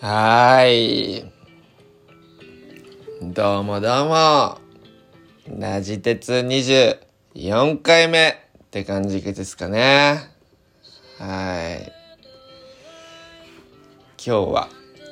[0.00, 1.24] はーい。
[3.22, 4.58] どうもどうも。
[5.58, 10.30] ラジ鉄24回目って感じですかね。
[11.18, 11.92] はい。
[14.22, 14.68] 今日は、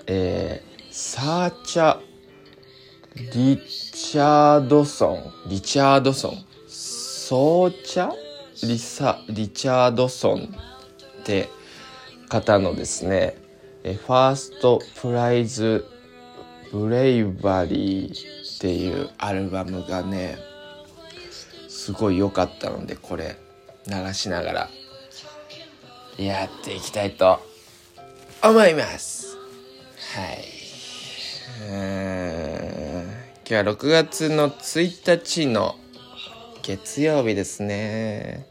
[0.07, 1.98] えー、サーチャ・
[3.32, 5.48] リチャードソン。
[5.48, 6.45] リチャードソン。
[6.69, 8.11] ソーチャ？
[8.62, 10.55] リサ、リチャードソン
[11.23, 11.48] って
[12.29, 13.37] 方のですね、
[13.87, 15.87] えファーストプライズ
[16.73, 20.38] ブレイバリーっていうアルバムがね
[21.69, 23.37] すごい良かったのでこれ
[23.87, 24.70] 流しながら
[26.16, 27.41] やっていきたいと
[28.42, 29.37] 思います。
[30.16, 30.45] はい。
[33.47, 35.77] 今日は6月の1日の
[36.62, 38.47] 月曜日ですね。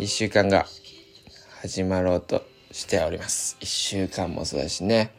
[0.00, 0.66] 1週間が
[1.60, 3.56] 始まろうとしております。
[3.60, 5.12] 1週間もそうだしね。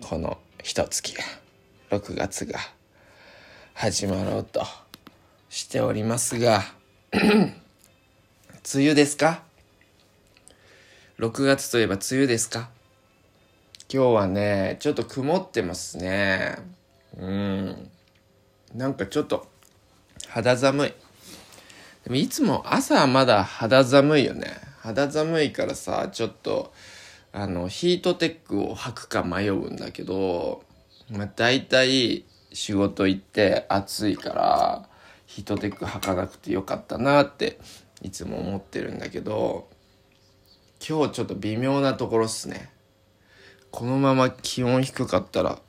[0.00, 1.24] この一月が
[1.90, 2.58] 6月が
[3.74, 4.64] 始まろうと
[5.48, 6.62] しておりますが
[7.12, 7.52] 梅
[8.74, 9.42] 雨ですか
[11.18, 12.70] ？6月といえば梅雨ですか？
[13.92, 16.56] 今日はねちょっと曇ってますね。
[17.18, 17.90] うん。
[18.74, 19.46] なんかちょっと
[20.28, 20.94] 肌寒い。
[22.04, 24.71] でもいつも朝はまだ肌寒いよね。
[24.82, 26.72] 肌寒いからさちょっと
[27.30, 30.64] あのヒートテックを履くか迷うんだけど、
[31.08, 34.88] まあ、大体仕事行って暑いから
[35.26, 37.60] ヒートテック履かなくてよかったなって
[38.02, 39.68] いつも思ってるんだけど
[40.86, 42.68] 今日ちょっと微妙なところっすね。
[43.70, 45.60] このまま気温低かったら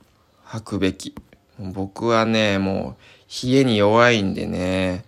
[0.43, 1.13] 履くべき。
[1.59, 2.97] 僕はねも
[3.43, 5.05] う冷えに弱いんでね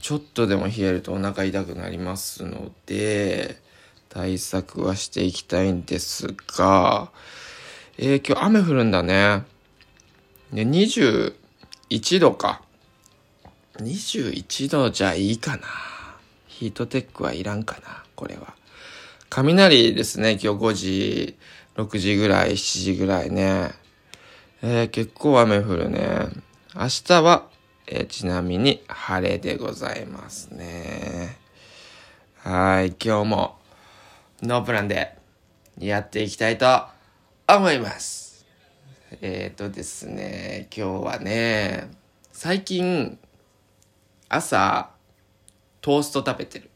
[0.00, 3.60] ちょっとでも冷えるとお腹痛くなりますので、
[4.08, 7.10] 対策はしていきたいんですが、
[7.98, 9.44] えー、今日雨降るんだね。
[10.52, 12.62] で、21度か。
[13.78, 15.62] 21度じゃいいかな。
[16.46, 18.54] ヒートテックはいらんかな、これは。
[19.28, 21.36] 雷ですね、今日5時、
[21.76, 23.72] 6時ぐらい、7時ぐらいね。
[24.62, 26.28] えー、結構雨降るね。
[26.74, 27.47] 明日は
[27.90, 31.38] え、ちなみに晴れでございますね。
[32.40, 33.58] はい、今日も
[34.42, 35.16] ノープランで
[35.78, 36.66] やっていきたいと
[37.48, 38.44] 思います。
[39.22, 41.88] えっ、ー、とですね、今日はね、
[42.30, 43.18] 最近
[44.28, 44.90] 朝
[45.80, 46.68] トースト食べてる。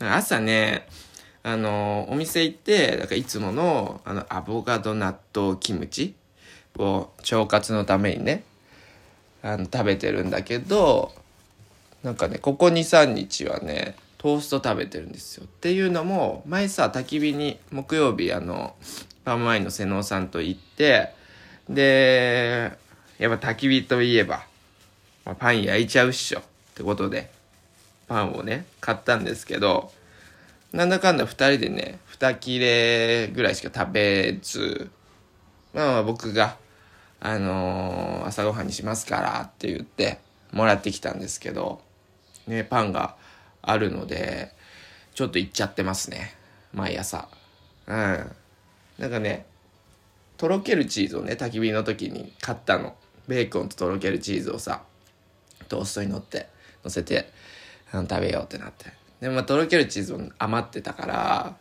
[0.00, 0.88] 朝ね、
[1.44, 6.16] あの、お店行って、なんかいつもの、あの、アボカド納豆キムチ
[6.76, 8.42] を腸活のためにね、
[9.42, 11.12] あの食べてるんだけど
[12.02, 15.44] なんかねここ23日はねトースト食べてるんですよ。
[15.44, 18.74] っていうのも前さ焚き火に木曜日あの
[19.24, 21.12] パンワインの瀬能さんと行って
[21.68, 22.72] で
[23.18, 24.44] やっぱ焚き火といえば、
[25.24, 26.42] まあ、パン焼いちゃうっしょっ
[26.74, 27.30] てことで
[28.08, 29.92] パンをね買ったんですけど
[30.72, 34.90] なんだかんだ2人でね2切れぐらいしか食べず
[35.74, 36.56] まあ僕が
[37.20, 40.18] あのー、朝ごはんにしますからって言って
[40.52, 41.80] もらってきたんですけど、
[42.46, 43.16] ね、パンが
[43.62, 44.52] あるので、
[45.14, 46.34] ちょっと行っちゃってますね。
[46.72, 47.28] 毎朝。
[47.86, 48.30] うん。
[48.98, 49.46] なんかね、
[50.36, 52.94] とろけるチーズをね、焚き火の時に買ったの。
[53.26, 54.82] ベーコンととろけるチーズをさ、
[55.68, 56.48] トーストに乗って、
[56.84, 57.30] 乗せて、
[57.92, 58.86] あの食べようってなって。
[59.20, 61.56] でも、まあ、とろけるチーズも余ってたから、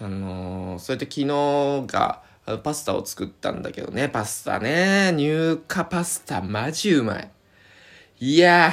[0.00, 2.22] あのー、それで昨日が、
[2.62, 5.14] パスタを作ったんだけどね、パスタね。
[5.16, 7.30] 乳化パスタ、マジうまい。
[8.20, 8.72] いや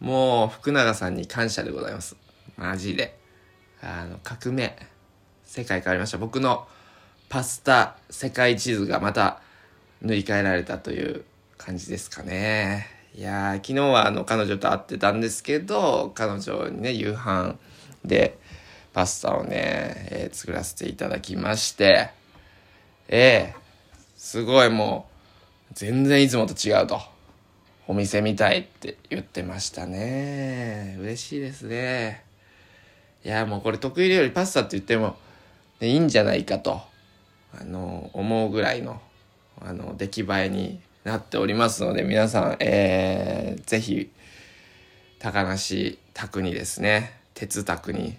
[0.00, 2.16] ー、もう、福永さんに感謝でございます。
[2.56, 3.16] マジで。
[3.80, 4.76] あの、革命。
[5.44, 6.18] 世界変わりました。
[6.18, 6.66] 僕の
[7.28, 9.40] パスタ世界地図がまた
[10.00, 11.24] 塗り替えられたという
[11.58, 12.86] 感じですかね。
[13.14, 17.56] いやー、昨日はあの、彼女と会ってたんですけど、彼女にね、夕飯
[18.04, 18.38] で
[18.92, 22.10] パスタをね、えー、作らせていただきまして、
[23.14, 23.54] ええ
[24.16, 25.06] すごいも
[25.70, 26.98] う、全然いつもと違うと。
[27.86, 30.96] お店みたいって言ってましたね。
[30.98, 32.24] 嬉しいですね。
[33.22, 35.16] いや、もうこれ得意料理パスタって言っても、
[35.80, 36.80] ね、いいんじゃないかと、
[37.54, 38.98] あの、思うぐらいの、
[39.60, 44.10] あの、出来栄えになっておりますので、皆さん、えー、ぜひ、
[45.18, 48.16] 高梨宅にですね、鉄宅に、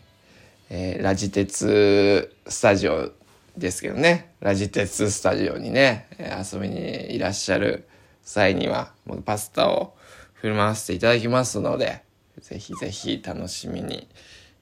[0.70, 3.12] えー、ラジ鉄スタジオ
[3.58, 7.88] ですけどね、ラジ鉄スタジオにね、遊びにいらっしゃる
[8.24, 9.96] 際には、もうパスタを
[10.34, 12.04] 振る舞わせていただきますので、
[12.42, 14.08] ぜひぜひ楽しみに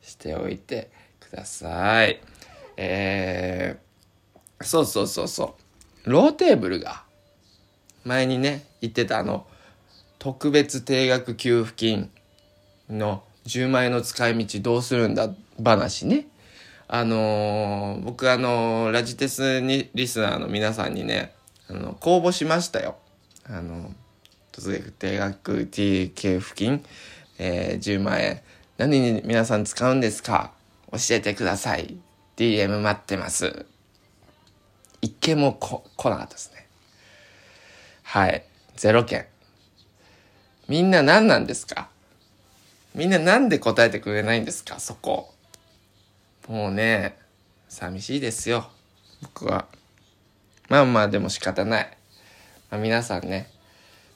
[0.02, 2.22] しておいてください。
[2.78, 5.56] えー、そうそうそうそ
[6.06, 6.10] う。
[6.10, 7.04] ローテーブルが、
[8.04, 9.48] 前にね、言ってたあの、
[10.20, 12.12] 特別定額給付金
[12.90, 15.30] の10万円の使い道どうするんだ
[15.64, 16.28] 話ね。
[16.94, 21.34] あのー、僕あのー、ラジテスにリスナーの皆さんにね、
[21.70, 22.98] あの、公募しましたよ。
[23.50, 23.94] あの、
[24.52, 26.84] 突然定額 T 給付金、
[27.40, 28.42] えー、10万円。
[28.78, 30.52] 何に皆さん使うんですか？
[30.92, 31.96] 教えてください。
[32.36, 33.66] DM 待ってます。
[35.02, 36.68] 一件もこ来なかったですね。
[38.04, 38.44] はい。
[38.76, 39.28] ゼロ件。
[40.68, 41.88] みんな何なんですか？
[42.94, 44.78] みんななんで答えてくれないんですか？
[44.82, 45.31] そこ。
[46.48, 47.18] もうね、
[47.70, 48.70] 寂しいですよ。
[49.22, 49.68] 僕は。
[50.70, 51.98] まあまあでも仕方ない。
[52.70, 53.50] まあ、皆さんね、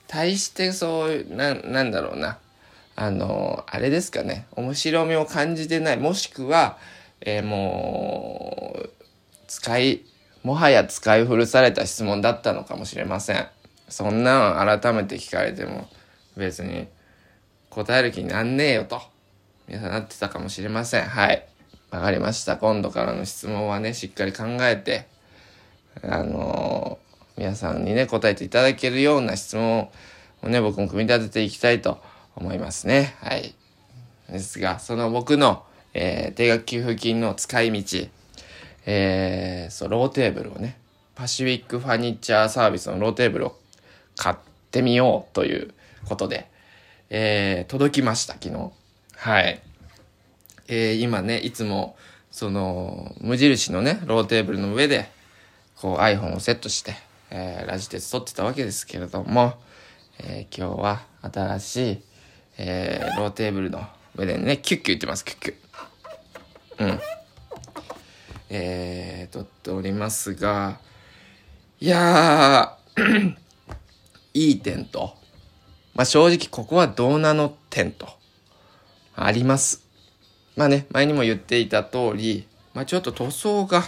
[0.08, 2.40] 対してそういう、な、なんだろうな。
[2.96, 4.48] あの、あれですかね。
[4.56, 5.98] 面白みを感じてない。
[5.98, 6.78] もしくは、
[7.22, 8.90] えー、もう、
[9.48, 10.02] 使い、
[10.44, 13.48] もはや使い古された質問だったのかもしれません。
[13.90, 15.88] そんなん改めて聞かれても
[16.36, 16.88] 別に
[17.70, 19.02] 答える気になんねえよと。
[19.68, 21.04] 皆さんなってたかもしれません。
[21.04, 21.48] はい。
[21.96, 22.58] わかりました。
[22.58, 25.08] 今度からの質問はね、しっかり考えて、
[26.04, 29.90] あのー、皆さんにね、答えていただけるような質問
[30.44, 32.02] をね、僕も組み立てていきたいと
[32.36, 33.16] 思いますね。
[33.22, 33.56] はい。
[34.30, 35.64] ですが、その僕の、
[35.94, 38.08] えー、定額給付金の使い道、
[38.86, 40.78] えー、そう、ローテーブルをね、
[41.16, 43.60] パシフィックファニチャーサービスのローテーブルを
[44.18, 44.36] 買っ
[44.72, 46.50] てみようということで、
[47.10, 48.72] えー、届きました、昨日。
[49.16, 49.65] はい。
[50.68, 51.98] えー、今ね、いつも、
[52.32, 55.10] その、無印のね、ローテーブルの上で、
[55.76, 56.96] こう iPhone をセットして、
[57.30, 59.54] えー、ラジ鉄撮ってたわけですけれども、
[60.20, 62.02] えー、今日は新しい、
[62.58, 63.86] えー、ローテーブルの
[64.16, 65.56] 上でね、キュッキュ言ってます、キュッキュ。
[66.80, 67.00] うん。
[68.50, 70.80] えー、撮っておりますが、
[71.80, 73.36] いやー
[74.34, 75.16] いい点と、
[75.94, 78.08] まあ、正直ここはどうなの点と、
[79.16, 79.85] あります。
[80.56, 83.84] まあね、前にも言っていた通り、まあちょっと塗装が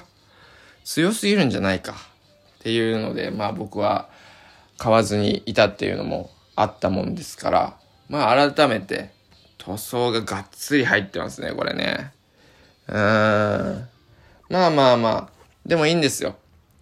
[0.83, 1.95] 強すぎるんじゃないかっ
[2.59, 4.09] ていうので、まあ僕は
[4.77, 7.77] 買わずにいたっていうのもあったもんですから、
[8.09, 9.11] まあ改めて
[9.57, 12.11] 塗装ががっつり入ってますね、これね。
[12.87, 13.87] うーん。
[14.49, 15.29] まあまあまあ、
[15.65, 16.35] でもいいんですよ。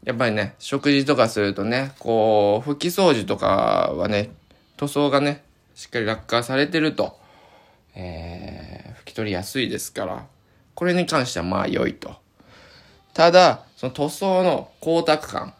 [0.03, 4.29] やっぱりね、食事とかするとね、こう、拭き掃除とかはね、
[4.77, 5.43] 塗装がね、
[5.73, 7.19] しっかり落下されてると、
[7.95, 10.25] えー、拭き取りやすいですから、
[10.73, 12.15] これに関してはまあ良いと。
[13.13, 15.53] ただ、その塗装の光沢感、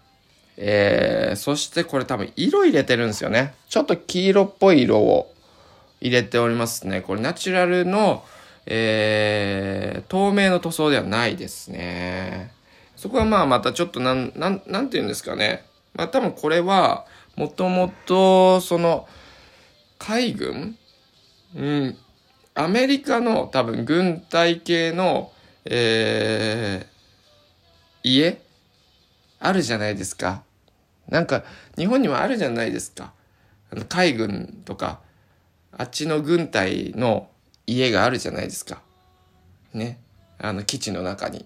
[0.58, 3.56] えー、そしてこれ多分色入れてるんですよね。
[3.70, 5.34] ちょっと黄色っぽい色を
[6.02, 7.02] 入れておりますね。
[7.02, 8.24] これナチュラルの、
[8.66, 12.52] えー、透明の塗装ではないですね。
[12.96, 15.66] そこはまあまたちょっとなん、なん、なんて言うんですかね。
[15.94, 17.06] まあ多分これは、
[17.36, 19.08] もともと、その、
[20.00, 20.78] 海軍？
[21.56, 21.98] うん。
[22.56, 25.32] アメリカの多分軍隊系の、
[25.66, 28.42] えー、家？
[29.40, 30.44] あるじゃないですか。
[31.10, 31.44] なんか、
[31.78, 33.12] 日本にもあるじゃないですか。
[33.72, 35.02] あの海軍とか、
[35.78, 37.30] あっちの軍隊の
[37.68, 38.82] 家があるじゃないですか。
[39.74, 40.00] ね。
[40.40, 41.46] あの基地の中に。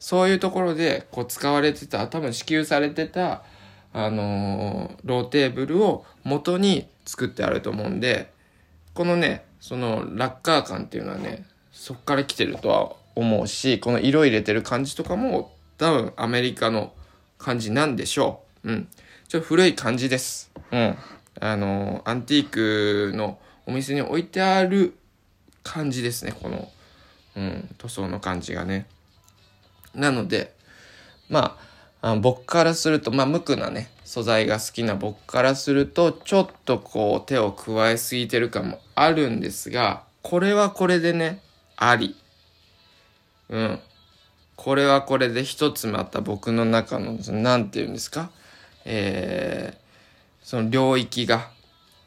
[0.00, 3.44] そういうところでこう使われてた、多分支給されてた、
[3.92, 8.32] あのー、ローテーブルを元に作ってあると思うんで、
[8.94, 16.92] このね、そのラッカー感っていうのはね、そっから来てるとは思うし、この色入れてる感じとかも多分アメリカの
[17.38, 18.70] 感じなんでしょう。
[18.70, 18.88] うん。
[19.28, 20.50] ちょっと古い感じです。
[20.72, 20.96] うん。
[21.40, 24.94] あの、アンティークのお店に置いてある
[25.62, 26.68] 感じですね、この、
[27.36, 28.86] うん、塗装の感じがね。
[29.94, 30.54] なので、
[31.28, 31.58] ま
[32.00, 41.42] あ、あ僕からすると、まあ、無垢なね、素材が好きな僕からすると、ちょっとこう、手を加えすぎてる感もあるんですが、これはこれでね、
[41.76, 42.16] あり。
[43.50, 43.80] うん。
[44.56, 48.30] これはこれで一つまた僕の中の、なんて言うんですか？
[48.86, 49.78] えー、
[50.42, 51.50] その領域が、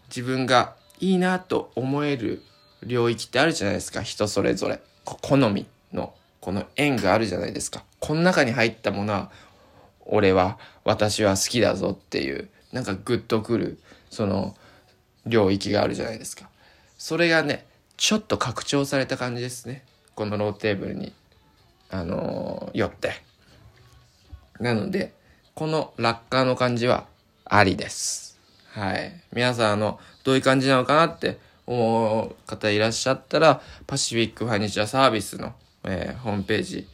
[0.09, 2.41] 自分がいいなと思える
[2.81, 4.01] 領域ってあるじゃないですか。
[4.01, 4.81] 人それぞれ。
[5.05, 7.83] 好みの、この縁があるじゃないですか。
[7.99, 9.31] この中に入ったものは、
[10.11, 14.55] 俺は、私は好きだぞっていう、なんかグッとくる、その、
[15.25, 16.49] 領域があるじゃないですか。
[16.97, 17.65] それがね、
[17.97, 19.85] ちょっと拡張された感じですね。
[20.15, 21.13] このローテーブルに、
[21.89, 23.13] あのー、よって。
[24.59, 25.13] なので、
[25.55, 27.05] このラッカーの感じは
[27.45, 28.37] ありです。
[28.73, 29.13] はい。
[29.33, 35.53] 皆さん、あの、どういう感じなのかなって思う方いらっしゃったら、パシフィックファニチャーサービスの、
[35.85, 36.87] えー、ホームページ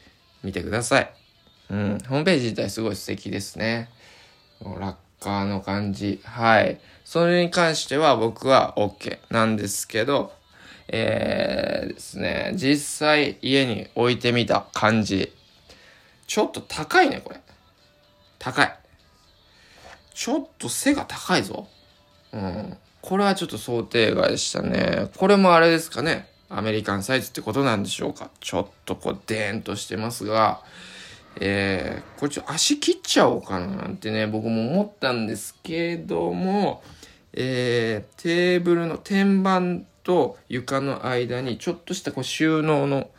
[0.44, 1.17] 見てください。
[1.70, 1.98] うん。
[2.08, 3.90] ホームページ自体すごい素敵ですね。
[4.64, 6.22] ラッカーの感じ。
[6.24, 6.80] はい。
[7.06, 10.34] それに関しては僕は OK なんですけど、
[10.90, 15.34] えー、ですね、実際家に置いてみた感じ。
[16.28, 17.42] ちょっと高いね、これ。
[18.40, 18.80] 高い。
[20.14, 21.68] ちょっと背が高いぞ。
[22.34, 22.78] うん。
[23.02, 25.10] これはちょっと想定外でしたね。
[25.18, 26.28] これもあれですかね。
[26.50, 28.30] アメリカンサイズってことなんでしょうか。
[28.40, 30.62] ちょっとこう、デーンとしてますが、
[31.40, 36.82] えー、これちょっと足切っちゃおうかななんてね、僕も思ったんですけども、
[37.34, 43.10] えー、テーブルの天板と床の間にちょっとしたこう収納の、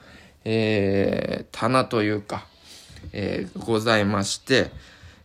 [0.45, 2.47] えー、棚というか、
[3.13, 4.71] えー、ございまして、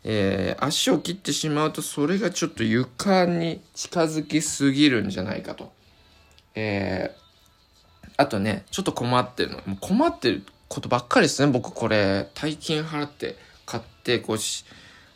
[0.03, 5.71] えー、足を切ってしまうとそれがちょっと床に近づきすぎるんじゃないかと。
[6.55, 9.75] えー、あとね、ちょっと困ってるの。
[9.77, 11.51] 困ってることばっかりですね。
[11.51, 14.65] 僕これ、大金払って買って、こうし、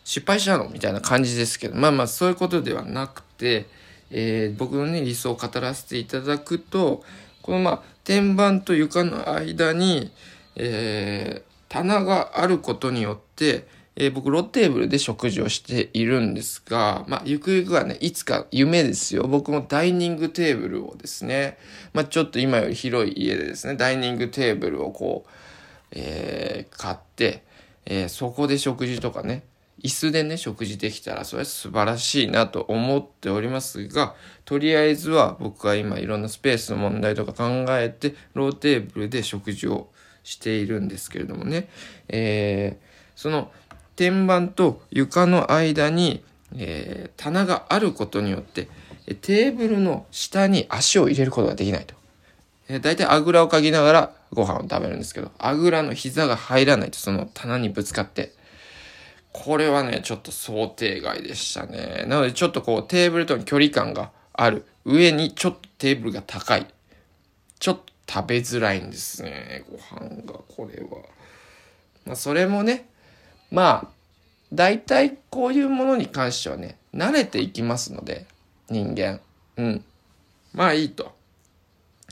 [0.04, 3.66] 失敗したのみたいな感じですけど、まあまあそういうことではなくて、
[4.10, 7.04] えー、僕のね、理想を語らせていただくと、
[7.42, 10.12] このまあ、天板と床の間に、
[10.56, 13.68] えー、棚があることによって、
[14.00, 19.24] えー、僕、ローテーブルで食事をしているんですが、まあ、ゆくゆくはね、いつか夢ですよ。
[19.24, 21.58] 僕もダイニングテーブルをですね、
[21.94, 25.30] まあ、ちょっと今より広い家でですね、ダイニングテーブルをこう、
[25.94, 27.44] えー、買って、
[27.88, 29.44] えー、そこで食事とかね、
[29.84, 34.14] 椅子でね、食事できたら、それは素晴らしいなと思っておりますが、
[34.46, 39.90] とりあえずは僕は今いろんなスペースの問題とか考えて、ローテーブルで食事を
[40.24, 41.68] しているんですけれどもね、
[42.10, 43.52] えー、その
[43.98, 46.24] 天板と床の間に、
[46.56, 48.70] えー、棚があることによって、
[49.22, 51.96] テーブルの下に足を入れることができないと。
[52.70, 58.34] えー、大体あぐらをかきながらご飯を食べるんですけど、あぐらの膝が入らないとその棚にぶつかって、
[59.34, 62.06] これはね、ちょっと想定外でしたね。
[62.08, 64.66] なのでちょっとこうテーブルとの距離感がある。
[64.86, 66.68] 上にちょっとテーブルが高い。
[67.60, 69.66] ちょっと食べづらいんですね。
[69.70, 71.04] ご飯が、これは。
[72.06, 72.88] まあそれもね、
[73.52, 73.88] まあ、
[74.54, 78.26] 大体こういうものに関してはね、慣れていきますので、
[78.70, 79.20] 人間。
[79.58, 79.84] うん。
[80.54, 81.14] まあいいと。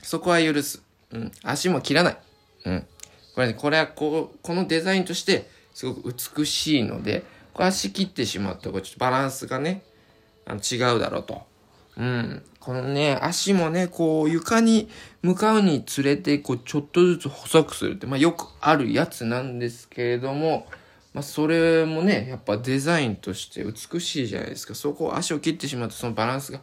[0.02, 0.82] そこは許す。
[1.12, 1.32] うん。
[1.42, 2.16] 足も切らない。
[2.66, 2.86] うん。
[3.34, 9.82] これね、これはこう、このデザインとしてすごく美しいので、これ足切ってしまうと、これちょっとバランスがね、
[10.44, 11.42] あの違うだろうと。
[11.96, 12.42] うん。
[12.60, 14.88] このね、足もね、こう床に
[15.22, 20.66] 向かうにつれて、こうちょっとずつ細くするって、まあよくあるやつなんですけれども、
[21.16, 24.74] まあそれもね、やっぱデザインとして美しいじゃないですか。
[24.74, 26.60] そこを足を切ってしまうとそのバランスが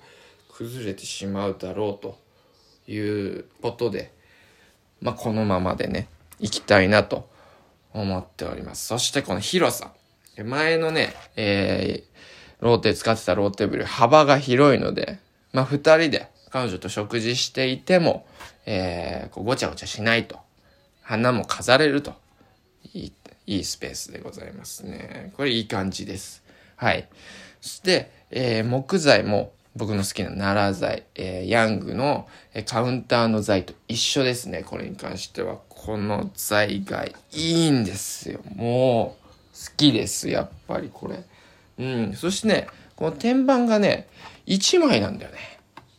[0.51, 2.19] 崩れてしまうだろうと
[2.87, 4.13] いうことで、
[5.01, 6.07] まあこのままでね、
[6.39, 7.27] 行きたいなと
[7.95, 8.85] 思っております。
[8.85, 9.91] そしてこの広さ。
[10.37, 15.17] 前のね、えー、ローテ使ってたローテーブル幅が広いので、
[15.51, 18.27] まあ二人で彼女と食事していても、
[18.67, 20.37] えー、こうごちゃごちゃしないと。
[21.01, 22.21] 花も飾れると。
[23.45, 25.31] いい、スペースでございますね。
[25.35, 26.43] これいい感じです。
[26.75, 27.07] はい。
[27.61, 34.63] そして、えー、木材も僕の好きな奈良材、えー、ヤングの、え、カウンターの材と一緒ですね。
[34.63, 35.57] これに関しては。
[35.69, 38.39] この材がいいんですよ。
[38.55, 39.23] もう、
[39.53, 40.29] 好きです。
[40.29, 41.23] やっぱりこれ。
[41.79, 42.13] うん。
[42.13, 44.07] そしてね、この天板がね、
[44.45, 45.37] 1枚なんだよね。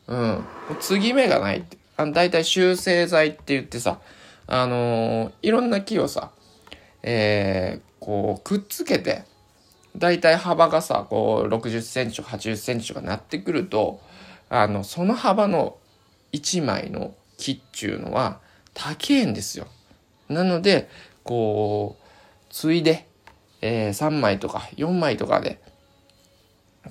[0.06, 0.44] うん。
[0.80, 1.76] 継ぎ目がないって。
[1.96, 4.00] あの、だいたい修正材って言ってさ、
[4.46, 6.30] あのー、いろんな木をさ、
[7.06, 9.24] えー、こう、くっつけて、
[9.94, 14.00] だいたい幅がさ、こう、60センチとか80センチとかなってくると、
[14.48, 15.76] あの、その幅の
[16.32, 18.40] 1枚の木っていうのは、
[18.72, 19.66] 高えんですよ。
[20.30, 20.88] なので、
[21.24, 22.04] こう、
[22.48, 23.06] ついで、
[23.60, 25.60] えー、3枚とか4枚とかで、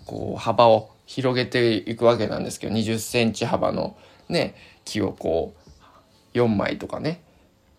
[0.06, 3.98] こう、幅を広げていくわけなんですけど、20センチ幅の
[4.30, 4.54] ね、
[4.86, 5.56] 木をこ
[6.36, 7.24] う、4枚とかね、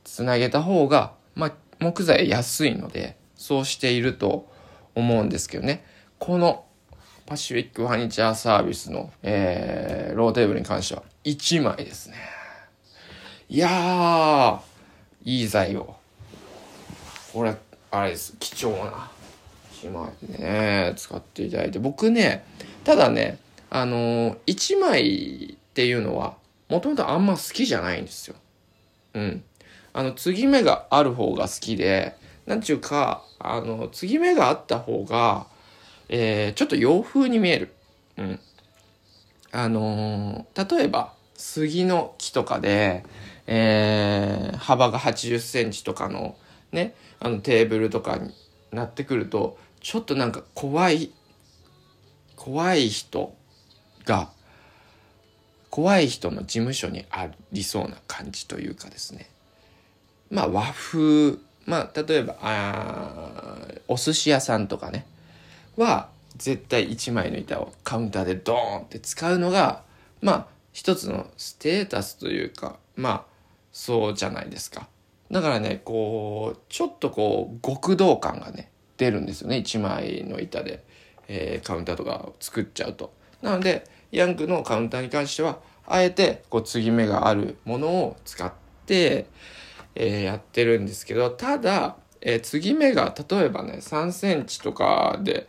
[0.02, 1.52] つなげた方が、まあ、
[1.84, 4.50] 木材安いので、そうしていると
[4.94, 5.84] 思うんですけどね。
[6.18, 6.64] この
[7.26, 12.16] パシフィックファニチャーサービスの、えー、ローテーブルに関しては1枚ですね。
[13.50, 14.60] いやー、
[15.24, 15.94] いい材を。
[17.34, 17.54] これ、
[17.90, 18.34] あれです。
[18.38, 19.10] 貴重な
[19.82, 21.78] 1枚でね、使っていただいて。
[21.78, 22.46] 僕ね、
[22.84, 23.38] ただね、
[23.68, 26.38] あのー、1枚っていうのは、
[26.70, 28.36] もともとあんま好きじゃないんですよ。
[29.12, 29.44] うん。
[29.94, 35.46] あの、継ぎ目がある方が好きで、なんちゅうか、あの、継ぎ目があった方が、
[36.10, 37.72] えー、ちょっと洋風に見える。
[38.18, 38.40] うん。
[39.52, 43.04] あのー、例えば、杉の木とかで、
[43.46, 46.36] えー、幅が80センチとかの
[46.72, 48.34] ね、あのテーブルとかに
[48.70, 51.10] なってくるとちょっとなんか怖い
[52.36, 53.34] 怖い人
[54.04, 54.30] が
[55.70, 59.30] 怖い人の事務所にありそうな感じというかですね
[60.34, 65.06] まあ和風まあ例えばあお寿司屋さんとかね
[65.76, 69.82] は絶対1枚の板をカウンターでドーンって使うのが
[70.20, 73.24] まあ一つのステータスというかまあ
[73.72, 74.88] そうじゃないですか。
[75.30, 80.84] だからねこうちょっとこう極道感がね出るんですよね1枚の板で、
[81.28, 83.12] えー、カウンターとかを作っちゃうと。
[83.40, 88.52] なのでヤングのカウンターに関してはあえてこう継ぎ目があるものを使っ
[88.86, 89.26] て、
[89.94, 95.48] えー、やってるんですけどただ、えー、継ぎ目が例えばね3センチとかで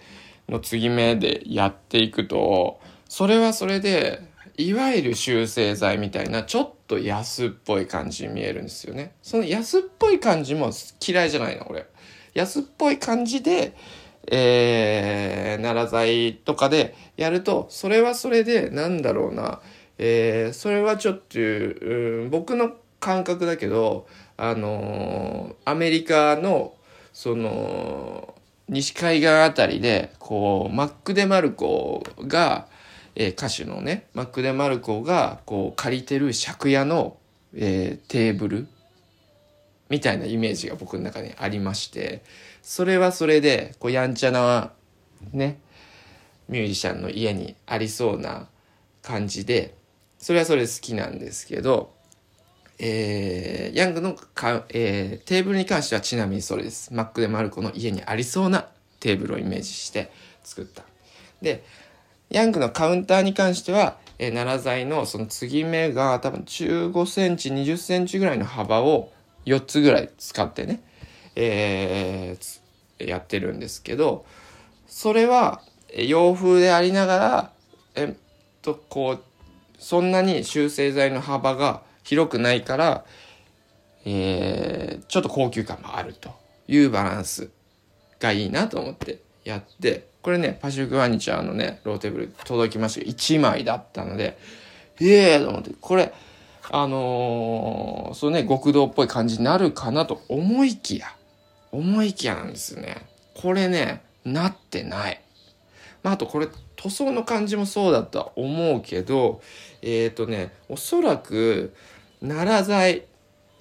[0.50, 4.22] の継ぎ目でやっていくとそれはそれで
[4.58, 9.16] いわゆる修正剤みたいなちょっと安っぽい感じに見えるんですよね。
[9.22, 10.72] その安っぽい感じも
[11.06, 11.88] 嫌いじゃないの、俺。
[12.34, 13.76] 安っぽい感じで、
[14.32, 19.62] えー、奈良剤とかでやると、それはそれで、なんだろうな、
[19.98, 26.74] えー、それはちょっと、うん、僕の感覚だけど、あの、アメリカの、
[27.14, 28.36] その、
[28.68, 32.68] 西海岸あたりで、こう、マック・デ・マルコが、
[33.16, 37.18] えー、歌手のね、マック・デ・マルコが、こう、借りてる借家の、
[37.56, 38.68] えー、テーブル
[39.90, 42.24] みたいなイメージが僕の中にありまして、
[42.62, 44.74] それはそれで、こう、やんちゃな、
[45.32, 45.60] ね、
[46.50, 48.48] ミュージシャンの家にありそうな
[49.02, 49.76] 感じで、
[50.18, 51.95] それはそれ好きなんですけど、
[52.78, 56.94] えー、ヤングのか、えー、テーブルに関してはちなみにそれです。
[56.94, 58.68] マック・デ・マルコの家にありそうな
[59.00, 60.12] テーブルをイメージして
[60.44, 60.84] 作った。
[61.42, 61.64] で、
[62.30, 69.12] ヤングのカウンターに関しては、えー、奈良材のその継ぎ目が多分15センチ、20センチぐらいの幅を
[69.46, 70.82] 4つぐらい使ってね、
[71.36, 74.26] えー、やってるんですけど、
[74.88, 75.62] それは
[75.96, 77.52] 洋風でありながら、
[77.96, 78.16] えっ
[78.62, 79.24] と、こう、
[79.78, 83.06] そんなに修正剤の幅が広くないから、
[84.06, 86.30] えー、ちょっと高級感もあると
[86.68, 87.50] いうバランス
[88.20, 94.38] がいいなと思ってやって、これね、パシフィックファニチャーのね、ローテーブル届きましたけど、1枚だったので、
[95.02, 96.14] ええー、と思って、これ、
[96.72, 101.08] あのー、そうね、極道っぽい感じになるかなと思いきや、
[101.72, 103.08] 思いきやなんですよね。
[103.36, 105.22] これね、なってない。
[106.04, 109.42] まあ、あとこれ、塗装の感じもそうだとは思うけど、
[109.82, 111.74] えっ、ー、とね、おそらく、
[112.22, 113.06] 奈良材、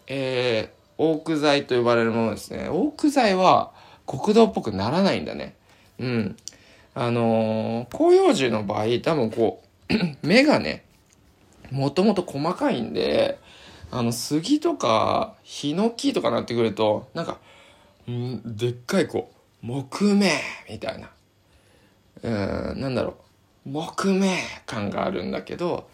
[0.07, 2.69] えー、オーク材と呼ばれるものですね。
[2.71, 3.73] オーク材は
[4.07, 5.57] 国道っぽくならないんだね。
[5.99, 6.37] うん。
[6.95, 9.95] あのー、広葉樹の場合、多分こう、
[10.27, 10.85] 芽がね、
[11.71, 13.39] もともと細かいんで、
[13.91, 17.39] あの、杉とか、ヒノキとかなってくると、なんか、
[18.11, 19.31] んでっかいこ
[19.63, 20.31] う、木目
[20.71, 21.11] みたいな。
[22.23, 23.17] うん、なんだろ
[23.67, 25.89] う、木目感があるんだけど、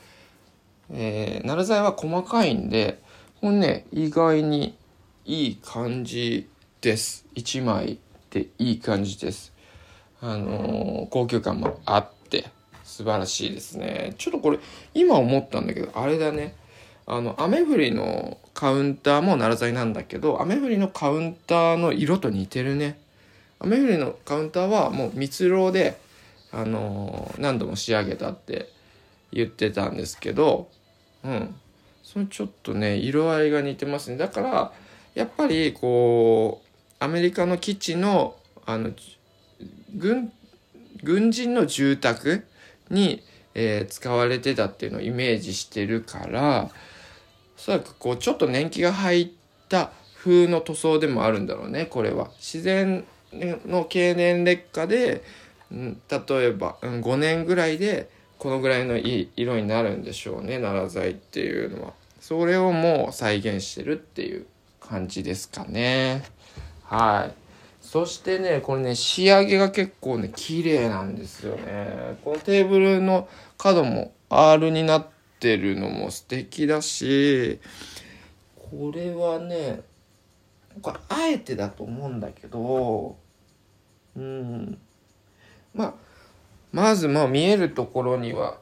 [0.93, 3.03] えー、奈良材は細かいんで、
[3.41, 4.77] これね、意外に
[5.25, 6.49] いい感じ
[6.81, 7.27] です。
[7.35, 7.99] 一枚
[8.31, 9.53] でいい感じです。
[10.21, 12.47] あのー、高級感もあって
[12.85, 14.15] 素晴らしいですね。
[14.19, 14.59] ちょっとこれ
[14.95, 16.55] 今思ったんだけどあれだね。
[17.07, 23.01] あの雨降りのカウンターも奈良材なんだけど雨降りのカウンターの色と似てるね。
[23.59, 25.99] 雨降りのカウンターはもう蜜蝋で
[26.53, 28.69] あのー、何度も仕上げたって
[29.33, 30.69] 言ってたんですけど
[31.25, 31.55] うん
[32.03, 34.73] そのちょっとね色合いが似てますねだから
[35.15, 38.91] やっぱりこうアメリカの基地のあの
[39.97, 40.33] 軍
[41.03, 42.45] 軍人の住宅
[42.91, 43.23] に、
[43.55, 46.71] えー、使われてたっていうのをイメージしてるから
[47.57, 49.31] おそらくこうちょっと年季が入っ
[49.69, 52.31] た風の塗装でもあるんだろうねこれは。
[52.39, 55.23] 自然の経年劣化で、
[55.71, 61.93] うん、例えば、うん、5年ぐらいでこのぐらいのいい色になるんでしょうね奈良材っていうのは。
[62.21, 64.47] それをもう再現してるっていう
[64.81, 66.23] 感じですかね。
[66.85, 67.35] はい。
[67.83, 72.19] そしてね、これね、仕上げが結構ね、綺麗なんですよね。
[72.25, 75.07] このテーブルの角も R になっ
[75.39, 77.61] てるのも素敵だし、
[78.57, 79.83] これはね、
[80.81, 83.19] これあえてだと思うんだけど、
[84.17, 84.79] うん。
[85.75, 85.95] まあ、
[86.73, 88.59] まずまあ見えるところには、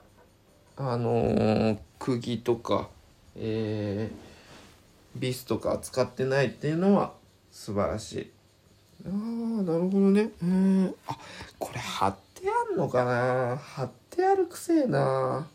[0.77, 2.89] あのー、釘とか、
[3.37, 7.13] えー、ビスとか使ってないっていうのは
[7.51, 8.31] 素晴らしい。
[9.07, 9.13] ああ
[9.63, 10.31] なるほどね。
[10.43, 10.95] うん。
[11.07, 11.17] あ
[11.59, 13.57] これ貼ってあんのかな。
[13.57, 15.47] 貼ってあるくせえな。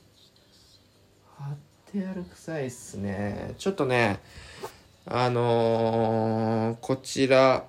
[1.38, 1.56] 貼っ
[1.92, 3.56] てあるくさいっすね。
[3.58, 4.20] ちょっとね
[5.06, 7.66] あのー、こちら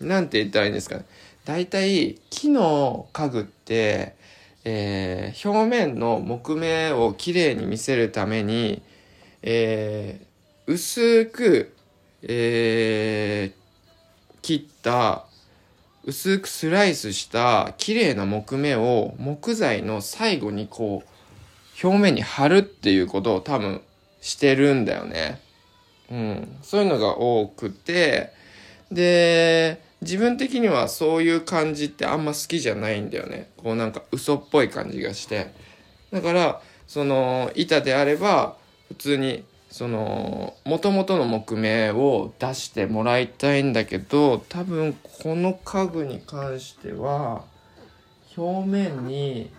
[0.00, 1.04] なんて言ったらいいんですかね。
[1.44, 8.82] 大体、木の家具って、えー、表面の木目をきれいに見せるために、
[9.42, 11.74] えー、薄く、
[12.22, 15.24] えー、切った、
[16.04, 23.82] 薄くスライスした綺麗な木目を木材の最後にこう、表面に貼るっていうことを多分
[24.20, 25.40] してるんだよね。
[26.10, 26.58] うん。
[26.62, 28.32] そういうのが多くて、
[28.90, 33.50] で、自分的にはそういう感じってあんま好きじゃないんだよね。
[33.56, 35.52] こうなんか嘘っぽい感じがして。
[36.12, 38.56] だから、その板であれば、
[38.88, 47.44] 普通にその元々の木目を出してもらいたいんだけど多分この家具に関しては
[48.34, 49.50] 表面に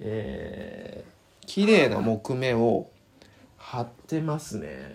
[0.00, 2.88] えー、綺麗な木目を
[3.56, 4.92] 貼ってますね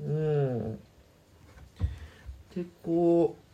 [0.00, 0.78] うん
[2.54, 3.47] でこう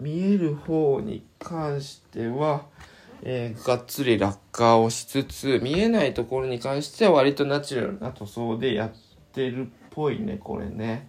[0.00, 2.66] 見える方に関しては
[3.24, 8.92] えー、がっつり落下をしつつ見えないところに関しては割とナチュラルな塗装でやっ
[9.32, 11.08] てるっぽいねこれね。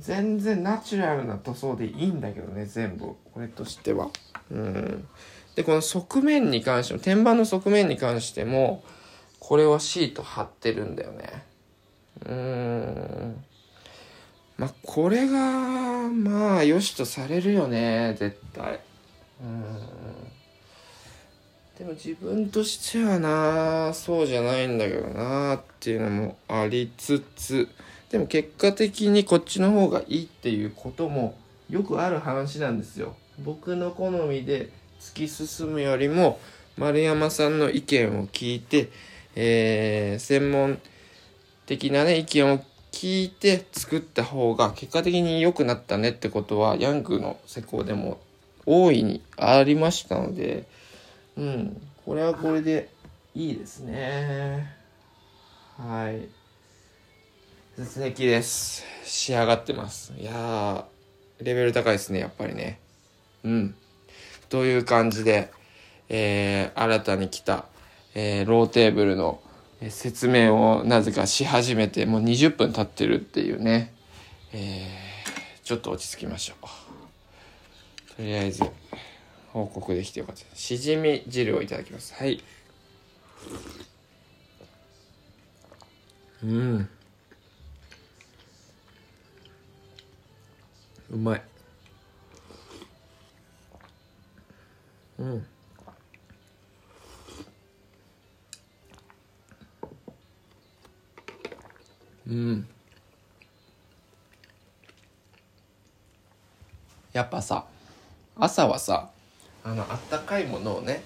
[0.00, 3.14] 全然ナチュラルな塗装でいいんだけどね全部。
[3.32, 4.08] これとしては。
[4.50, 5.06] うん。
[5.54, 8.82] でこの側面に関しても天板の側面に関しても
[9.38, 11.44] これはシート貼ってるんだよね。
[12.24, 13.44] うん。
[14.56, 18.80] まあこれがまあ良しとされるよね絶対。
[19.42, 19.64] うん。
[21.78, 27.68] でも自分としてはなそうじゃないんだけどなっていうのもありつつ。
[28.10, 31.36] でも結果的にこっちの方がいいっていうことも
[31.68, 33.16] よくある話なんですよ。
[33.44, 36.38] 僕の好みで突き進むよりも
[36.76, 38.90] 丸山さんの意見を聞いて、
[39.34, 40.78] えー、専門
[41.66, 42.60] 的なね意見を
[42.94, 48.20] 聞いて作った方が結果的に良くなったねってことはヤングの施工でも
[48.66, 50.64] 大いにありましたので
[51.36, 51.80] うん。
[52.04, 52.88] これはこれで
[53.34, 54.72] いいですね。
[55.76, 56.28] はい。
[57.82, 58.84] 素敵です。
[59.02, 60.12] 仕上がってます。
[60.16, 60.84] いやー、
[61.44, 62.78] レベル高いですね、やっぱりね。
[63.42, 63.74] うん。
[64.48, 65.50] という感じで、
[66.08, 67.64] えー、新たに来た、
[68.14, 69.40] えー、ローテーブルの
[69.90, 73.92] 説明をなぜかし始めて、もう20分経ってるっていうね。
[74.52, 78.16] えー、ちょっと落ち着きましょう。
[78.16, 78.62] とりあえず。
[79.54, 80.56] 報告できてよかった。
[80.56, 82.12] しじみ汁をいただきます。
[82.14, 82.42] はい。
[86.42, 86.88] うん。
[91.10, 91.42] うまい。
[95.20, 95.46] うん。
[102.28, 102.68] うん。
[107.12, 107.64] やっぱさ、
[108.36, 109.10] 朝はさ、
[109.64, 111.02] あのあったかいものをね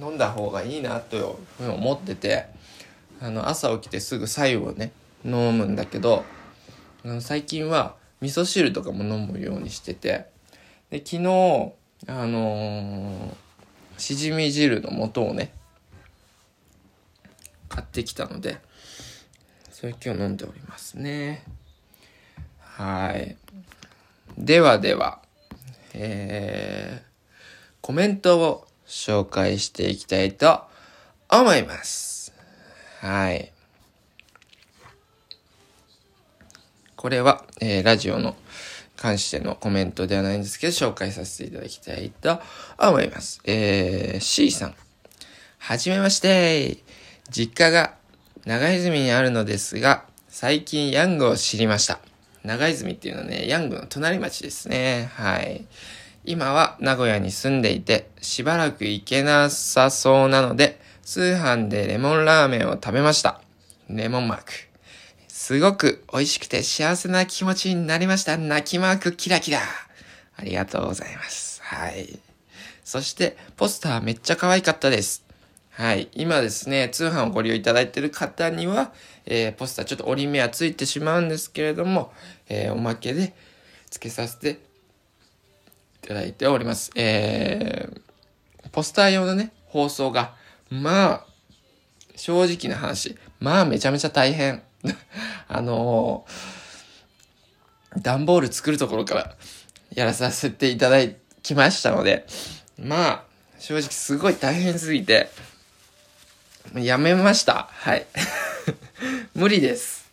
[0.00, 2.46] 飲んだ方がいいなと思ってて
[3.20, 4.92] あの朝起きてすぐ白湯をね
[5.24, 6.24] 飲むんだけど
[7.20, 10.26] 最近は味噌汁とかも飲むようにしてて
[10.90, 11.72] で昨日
[12.06, 13.34] あのー、
[13.98, 15.52] しじみ汁の素をね
[17.68, 18.58] 買ってきたので
[19.78, 21.44] それ今日飲んでおりますね
[22.60, 23.36] はい
[24.36, 25.20] ではでは
[25.94, 27.08] えー
[27.88, 30.60] コメントを紹介していきたいと
[31.30, 32.34] 思います。
[33.00, 33.50] はい。
[36.94, 38.36] これは、えー、ラジオの
[38.96, 42.40] 関してのコメントではないんですけど、紹介させていただきたいと
[42.78, 43.40] 思います。
[43.44, 44.74] えー、C さん。
[45.56, 46.76] はじめまして。
[47.30, 47.97] 実家が
[48.48, 52.00] 長泉にあるのですが、最近ヤングを知りました。
[52.44, 55.10] 長泉っていうのはね、ヤングの隣町ですね。
[55.16, 55.66] はい。
[56.24, 63.42] 今は名古屋に住んでいて、しばらく行けなさそうなので、通販でレモンラーメンを食べました。
[63.90, 64.52] レモンマーク。
[65.28, 68.38] すごく美味しくて幸せな気持ちになりました。
[68.38, 69.60] 泣きマークキラキラ。
[70.38, 71.60] ありがとうございます。
[71.62, 72.18] はい。
[72.82, 75.27] そして、ポスターめっちゃ可愛かったです。
[75.78, 76.08] はい。
[76.12, 78.92] 今ですね、通販をご利用いただいている方には、
[79.26, 82.12] えー、ポスターちょっと折り目はついてしまうんですけれども、
[82.48, 83.32] えー、おまけで
[83.88, 84.58] 付けさせて
[86.02, 86.90] いただいております。
[86.96, 90.34] えー、ポスター用のね、放送が、
[90.68, 91.26] まあ、
[92.16, 94.64] 正直な話、まあめちゃめちゃ大変。
[95.46, 99.36] あのー、段ボール作るところから
[99.94, 100.98] やらさせていただ
[101.44, 102.26] きましたので、
[102.76, 103.22] まあ、
[103.60, 105.30] 正直すごい大変すぎて、
[106.74, 107.68] やめました。
[107.70, 108.06] はい。
[109.34, 110.08] 無理です。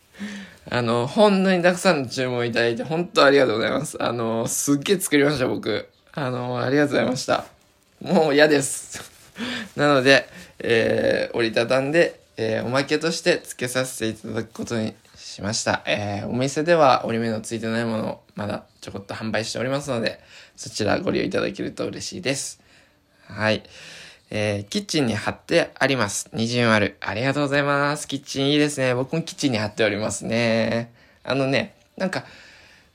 [0.68, 4.02] あの、本当にたくさんの注文いただいて、本当ありがとうございます。
[4.02, 5.88] あの、すっげえ作りました、僕。
[6.12, 7.44] あの、ありがとうございました。
[8.00, 9.00] もう嫌です。
[9.76, 15.82] なので、えー折りたたんで、えーおまけとして付けさせていただくことにしました。
[15.86, 20.20] えーお店では折り目のついてないものをまだちょこっと販売しておりますので、
[20.56, 22.60] そちらご利用いただけると嬉しいです。
[23.28, 23.62] はい。
[24.30, 26.28] えーキッチンに貼ってあります。
[26.32, 26.96] 二重丸。
[27.00, 28.08] ありがとうございます。
[28.08, 28.94] キッチンいいですね。
[28.94, 30.92] 僕もキッチンに貼っておりますね。
[31.22, 32.24] あのね、なんか、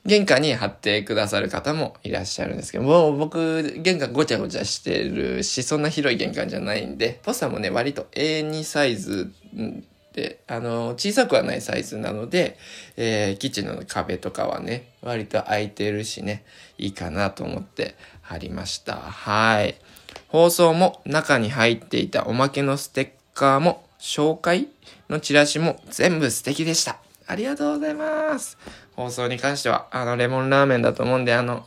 [0.06, 9.32] 玄関に貼ってくださる方もいらっしゃるんですけど、もう僕、玄関ごちゃごちゃしてるし、そんな広い玄関じゃないんで、ポスターもね、割と A2 サイズ
[10.14, 12.58] で、あの、小さくはないサイズなので、
[12.98, 16.44] えーキッチンの壁とかはね、割と空いてるしね、
[16.80, 18.96] いいかなと思って貼りました。
[18.96, 19.76] はい。
[20.32, 24.70] 放送も中に入っていたおまけのステッカーも紹介
[25.10, 27.00] のチラシも全部素敵でした。
[27.28, 28.58] ありがとうございます。
[28.96, 31.66] 放送に関しては、あの、レモンラーメンだと思うんで、あの、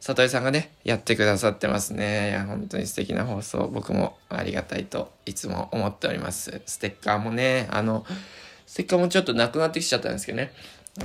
[0.00, 2.30] 里井さんがね、やってくださってますね。
[2.30, 6.60] いや、本当に素敵な放送、僕もありがたいといつも思っております。
[6.66, 8.04] ステッカーもね、あの、
[8.66, 10.52] ステッカーもちょっとなくなってきちゃったんですけどね、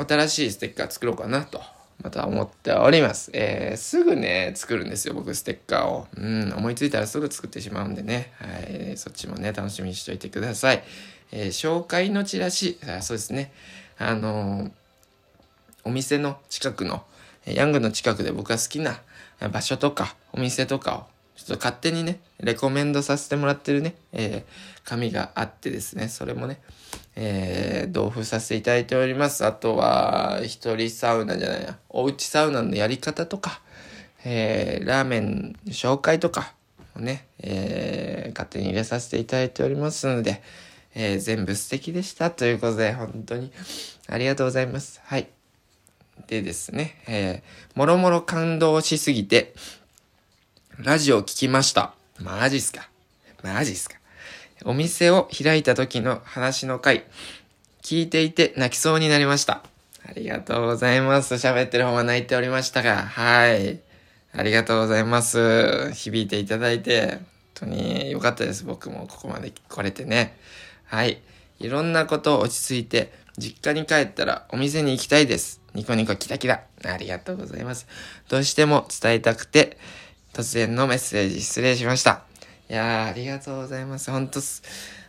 [0.07, 1.61] 新しいステッカー作ろうかなと、
[2.03, 3.29] また思っております。
[3.33, 6.07] えー、すぐね、作るんですよ、僕、ステッカーを。
[6.17, 10.83] うん、思いついたらすぐ作ってしまうんでね、はい、そっちもね、楽しみにしておいてください。
[11.31, 13.51] えー紹介のチラシ、あそうですね、
[13.97, 14.71] あのー
[15.83, 17.03] お店の近くの、
[17.45, 19.01] ヤングの近くで僕が好きな
[19.51, 26.59] 場所とかお店とかをちょっと勝手にね、レコメンドさせてもらってるね、えー紙があってですね、それもね、
[27.15, 29.45] えー同封させていただいております。
[29.45, 33.62] あとは、一人サウナじゃないな、おうちサウナのやり方とか、
[34.24, 36.54] えーラーメン紹介とか
[36.95, 40.41] をね、えー勝手に入れさせていただいておりますので、
[40.95, 43.52] えー全部素敵でしたということで、本当に
[44.08, 45.02] ありがとうございます。
[45.04, 45.28] はい。
[46.28, 49.54] でですね、えーもろもろ感動しすぎて、
[50.78, 51.93] ラジオ聞きました。
[52.19, 52.89] マジっすか？
[53.43, 53.97] マジっすか？
[54.65, 57.04] お店を開いた時の話の回、
[57.82, 59.63] 聞いていて泣きそうになりました。
[60.06, 61.36] ありがとうございます。
[61.36, 63.80] 喋ってる方は泣いておりましたが、はい。
[64.34, 65.91] ありがとうございます。
[65.93, 68.63] 響いていただいて、本当に良かったです。
[68.63, 70.38] 僕もここまで来れてね。
[70.86, 71.21] はい。
[71.60, 75.62] いろんなことを落ち着いて、実家に帰ったらお店に行きたいです。
[75.74, 76.63] ニコニコキラキラ。
[76.86, 77.88] ありがとうございます。
[78.30, 79.78] どうしても伝えたくて、
[80.34, 82.30] 突然のメッセージ失礼しました。
[82.71, 84.10] いやー、ありがとうございます。
[84.12, 84.63] ほんとす、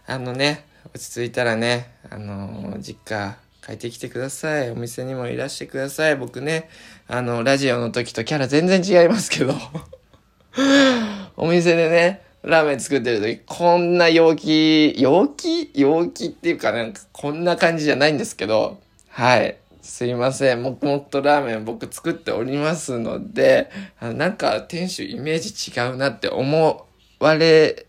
[0.08, 4.70] あのね、落ち着いたらね、あのー実家帰ってきてください。
[4.72, 6.16] お店にもいらしてください。
[6.16, 6.68] 僕ね、
[7.06, 9.54] あの、ラジオの時とキャラ全然違いますけど。
[11.38, 15.70] お店でね、ラーメン作ってる時、こんな陽気、陽気？
[15.72, 19.56] 陽気っていうかなんかこんな感じじゃないんですけど、はい。
[19.82, 20.64] すいません。
[20.64, 23.70] もっもっとラーメン僕作っておりますので、
[24.00, 26.91] あのなんか店主イメージ違うなって思う
[27.22, 27.86] われ、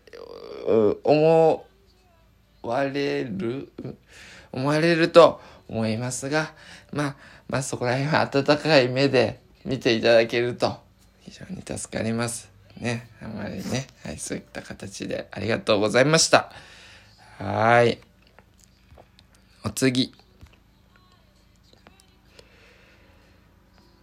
[1.04, 1.66] 思
[2.62, 3.72] われる？
[4.52, 6.52] 思われると思いますが、
[6.92, 7.16] まあ、
[7.48, 10.78] まあそこら辺は温かい目で見ていただけると
[11.22, 12.50] 非常に助かります。
[12.78, 13.08] ね。
[13.20, 13.88] あまりね。
[14.04, 16.52] はい、そういった形でありがとうございました。
[17.38, 17.98] はい。
[19.64, 20.14] お次。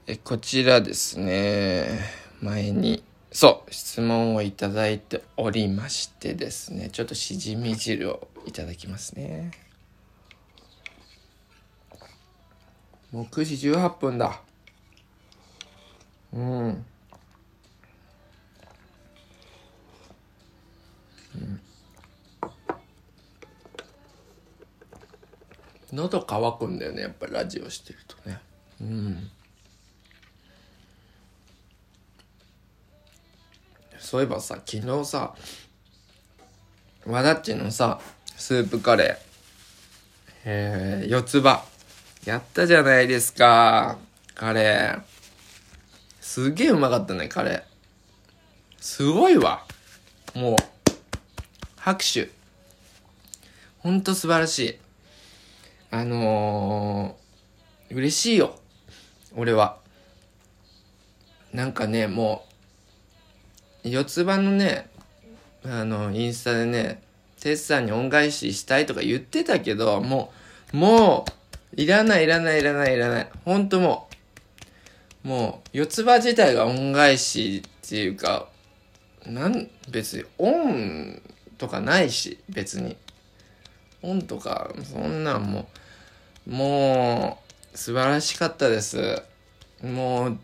[0.07, 1.99] え、こちらですね。
[2.41, 6.89] 前に、そう、質問をいただいておりましてですね。
[6.89, 9.51] ちょっとしじみ汁をいただきますね。
[13.11, 14.41] もう9時18分だ。
[16.33, 16.85] うん。
[25.93, 28.39] 喉乾くんだよねやっぱりラジオしてるとね
[28.79, 29.29] うん
[34.11, 35.33] そういえばさ昨日さ
[37.05, 38.01] 和田っちのさ
[38.35, 39.17] スープカレー。
[40.43, 41.63] えー、四つ葉。
[42.25, 43.97] やったじゃないですか
[44.35, 45.01] カレー。
[46.19, 47.63] すげえうまかったねカレー。
[48.81, 49.63] すごいわ。
[50.35, 50.57] もう
[51.77, 52.31] 拍手。
[53.79, 54.77] ほんと素晴らしい。
[55.89, 58.59] あのー、嬉しいよ。
[59.37, 59.77] 俺は。
[61.53, 62.50] なんかね、もう、
[63.83, 64.89] 四つ葉のね、
[65.65, 67.01] あの、インスタでね、
[67.39, 70.31] テスさんに恩返ししたいとか言ってたけど、も
[70.73, 71.25] う、も
[71.75, 73.29] う、いらないいらないいらないいらない。
[73.45, 74.07] ほんとも
[75.25, 78.47] う、もう、四つ葉自体が恩返しっていうか、
[79.25, 81.21] なん、別に、恩
[81.57, 82.95] とかないし、別に。
[84.03, 85.67] 恩とか、そんなんも
[86.47, 87.39] う、も
[87.73, 89.21] う、素晴らしかったです。
[89.83, 90.39] もう、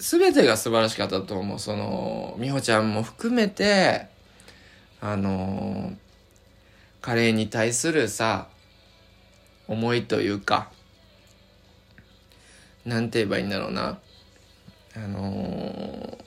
[0.00, 1.58] 全てが素晴らしかったと思う。
[1.58, 4.06] その、美穂ちゃんも含めて、
[5.00, 5.92] あの、
[7.02, 8.48] カレーに対するさ、
[9.68, 10.70] 思いというか、
[12.86, 13.98] なんて言えばいいんだろうな。
[14.96, 16.18] あの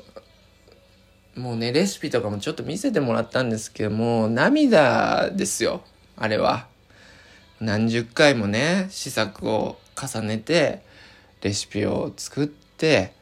[1.36, 5.82] ー、もうね、レシピとかもちょっと見せてもらったんですけども、涙ですよ。
[6.16, 6.68] あれは。
[7.60, 10.84] 何十回もね、試作を重ねて、
[11.42, 13.14] レシピを作って、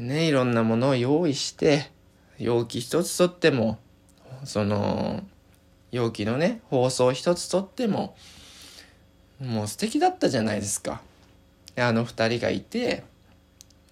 [0.00, 1.90] ね、いろんなものを用意して、
[2.38, 3.78] 容器一つとっても、
[4.44, 5.22] その、
[5.92, 8.16] 容器のね、包装一つとっても、
[9.40, 11.02] もう素敵だったじゃないですか。
[11.76, 13.04] あの二人がいて、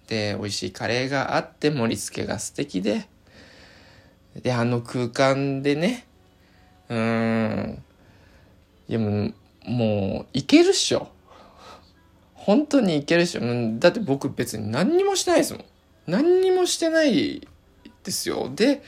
[0.07, 3.07] で、美味しいカレーがあって、盛り付けが素敵で、
[4.41, 6.07] で、あの空間でね、
[6.89, 7.83] うーん、
[8.87, 9.31] いやも、
[9.65, 11.09] もう、いけるっしょ。
[12.33, 13.41] 本当にいけるっしょ。
[13.77, 15.65] だって僕別に何にもしてないですもん。
[16.09, 17.47] 何にもしてない
[18.03, 18.51] ですよ。
[18.53, 18.81] で、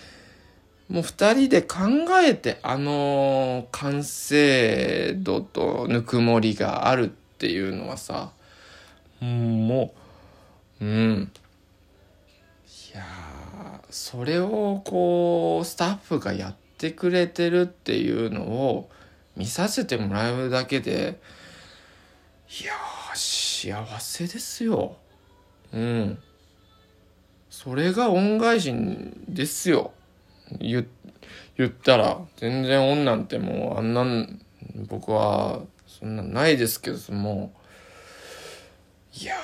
[0.89, 1.77] もう二人で考
[2.21, 7.07] えてあの完成度とぬくもりがあるっ
[7.37, 8.31] ていうのはさ、
[9.21, 9.93] も
[10.81, 11.31] う、うん。
[12.93, 13.03] いや
[13.89, 18.89] それをこう、スタッフがやってくれてるっていうのを
[19.37, 21.19] 見させてもらうだけで、
[22.61, 22.73] いや
[23.13, 24.97] 幸せですよ。
[25.73, 26.17] うん。
[27.51, 28.73] それが恩返し
[29.27, 29.91] ですよ。
[30.59, 30.87] 言
[31.57, 32.17] 言ったら。
[32.37, 34.41] 全然恩なんてもうあんなん
[34.87, 39.21] 僕はそんなないですけどもう。
[39.21, 39.35] いや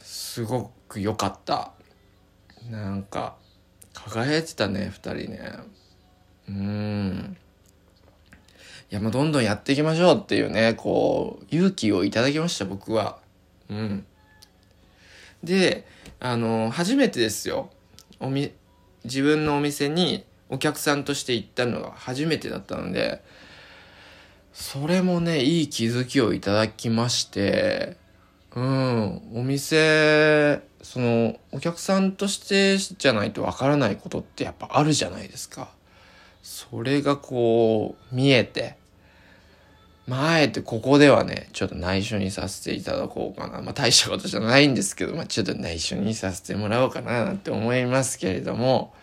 [0.00, 1.72] すごく良かった。
[2.70, 3.36] なんか
[3.92, 5.52] 輝いてたね2人ね。
[6.48, 7.36] うん。
[8.90, 13.18] いやもうどんどんやっていきましょうっていうねこう勇気をいただきました僕は。
[13.68, 14.06] うん。
[15.44, 15.86] で
[16.24, 17.70] あの初めてですよ
[18.20, 18.52] おみ
[19.04, 23.22] 自分のお店にお客さんとして行ったのが初めてだったので、
[24.52, 27.96] それもね、いい気づきをいただきまして、
[28.54, 35.70] うん、お店、その、お客さんとしてじゃないとわからないことってやっぱあるじゃないですか。
[36.42, 38.76] それがこう、見えて、
[40.06, 43.62] まあ、あえてここではね、ちょっと内緒にさせていただこうかな。
[43.62, 48.94] まあ、大したことじゃないんですけど、まあ、ちょっと内緒にさせてもらおうかななんて思いますけれども、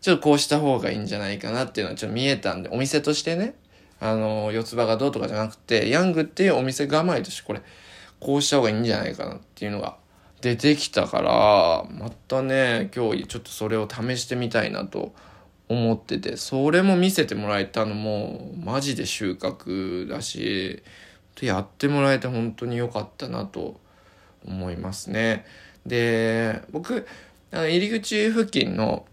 [0.00, 3.54] ちょっとこうした方がいいんじゃないかなっていうのはちょっと見えたんで、お店としてね、
[4.00, 7.60] あの、四つ葉がどうとかじゃなくて、ヤングっていうお店構えとしてこれ、
[8.18, 9.96] こうした方がいいんじゃないかなっていうのが
[10.40, 15.14] 出てきたから、またね、今日ちょっとそれを試してみたいなと
[15.68, 20.82] 思ってて、それも見せてもらえたのも、マジで収穫だし、
[21.40, 23.78] やってもらえて本当に良かったなと
[24.46, 25.44] 思いますね。
[25.84, 27.06] で、僕、
[27.52, 29.06] あの入り口付近の、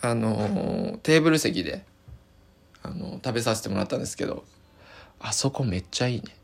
[0.00, 1.84] あの、テーブル席で、
[2.82, 4.44] あの、食べさせてもらったんですけど、
[5.20, 6.36] あそこめっちゃいいね。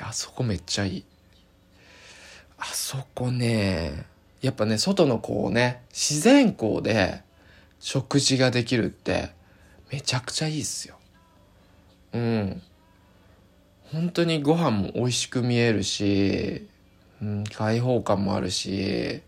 [0.00, 1.04] あそこめっちゃいい。
[2.58, 4.06] あそこね、
[4.40, 7.22] やっぱね、外のこうね、自然光で、
[7.80, 9.30] 食事ができるって
[9.92, 10.96] めちゃくちゃいいっすよ。
[12.12, 12.62] うん。
[13.92, 16.66] 本当にご飯も美味しく見えるし、
[17.22, 19.22] うん、開放感もあるし、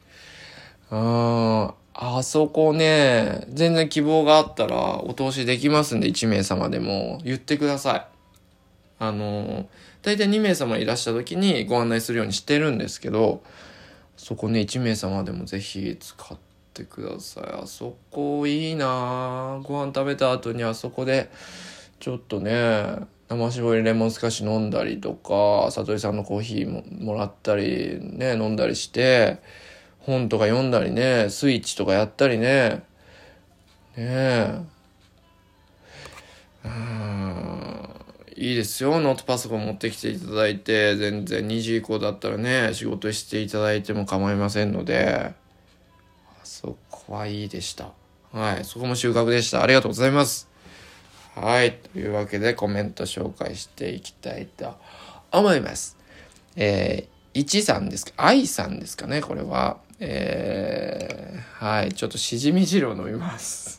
[0.90, 8.06] うん、あそこね、全然希望があったらお通しできますんで、1名様でも言ってください。
[8.98, 9.68] あの、
[10.02, 13.42] 大体2名様いらしゃる時にご案内するようにしてるんですけど、
[14.16, 16.49] そこね、1名様でもぜひ使って
[16.80, 17.44] ってください。
[17.62, 19.60] あそこいいな。
[19.62, 21.30] ご飯食べた後にあそこで
[21.98, 22.96] ちょっとね
[23.28, 29.38] 生搾りレモンスカッシュ飲んだりとか里井さんのコーヒーももらったりね飲んだりして
[30.00, 32.82] 本とか読んだりねスイッチとかやったりね。
[33.96, 34.60] ねえ。
[36.64, 37.90] うん
[38.36, 39.00] いいですよ。
[39.00, 45.39] ノートパソコン持ってきていただいて全然2時以降だったらね仕事していただいても構いませんので。
[47.10, 47.90] そこはいいでした。
[48.32, 48.64] はい。
[48.64, 49.64] そこも収穫でした。
[49.64, 50.48] ありがとうございます。
[51.34, 51.76] はい。
[51.92, 54.76] というわけでコメント紹介していきたいと
[55.32, 55.96] 思います。
[56.54, 58.12] えー、1さんですか？
[58.16, 59.22] 愛さんですかね？
[59.22, 59.78] これは。
[59.98, 61.92] えー、はい。
[61.94, 63.76] ちょっとしじみ汁を飲みます。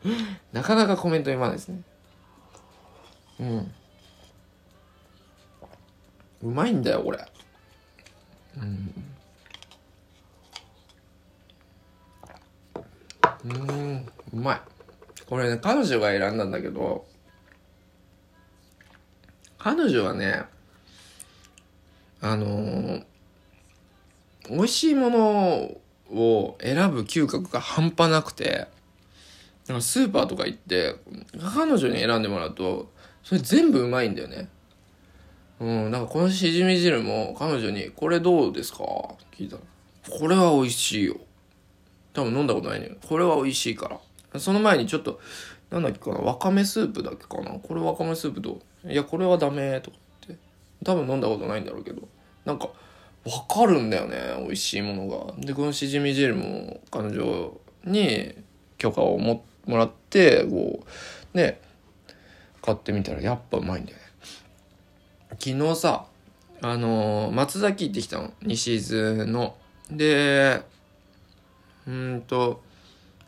[0.54, 1.82] なかなかコメント読まないですね。
[3.40, 3.74] うん。
[6.44, 7.18] うまいんだよ、これ。
[8.56, 8.94] うん。
[13.44, 14.60] うんうまい
[15.26, 17.06] これね彼女が選んだんだけど
[19.58, 20.44] 彼女はね
[22.22, 23.04] あのー、
[24.50, 25.80] 美味しいもの
[26.12, 28.66] を選ぶ嗅覚が半端なくて、
[29.68, 30.96] なんかスーパーとか行って、
[31.54, 32.90] 彼女に選んでもらうと、
[33.22, 34.50] それ全部うまいんだよね。
[35.60, 38.84] うん、なんかこのしじみ汁も彼女に、これどうですか？
[39.32, 39.62] 聞いたら。
[40.10, 41.16] これは美味しいよ。
[42.12, 44.00] 多分飲んだことないねこれは美味しいか
[44.32, 44.40] ら。
[44.40, 45.20] その前にちょっと、
[45.70, 47.50] なんだっけかな、わかめスープだっけかな。
[47.58, 48.92] これわかめスープどう？
[48.92, 49.96] いや、これはダメとか
[50.26, 50.36] って。
[50.84, 52.08] 多分飲んだことないんだろうけど。
[52.44, 52.70] なんか、
[53.24, 54.16] わかるんだよね。
[54.44, 55.34] 美味しいものが。
[55.38, 57.52] で、このしじみ汁も彼女
[57.84, 58.34] に
[58.78, 60.84] 許可をももらって、こ
[61.34, 61.60] う、ね、
[62.62, 64.04] 買ってみたらやっぱうまいんだよね。
[65.38, 66.06] 昨日さ、
[66.62, 68.32] あのー、松崎行ってきたの。
[68.42, 69.56] 西伊豆の。
[69.90, 70.62] で、
[71.90, 72.62] うんと、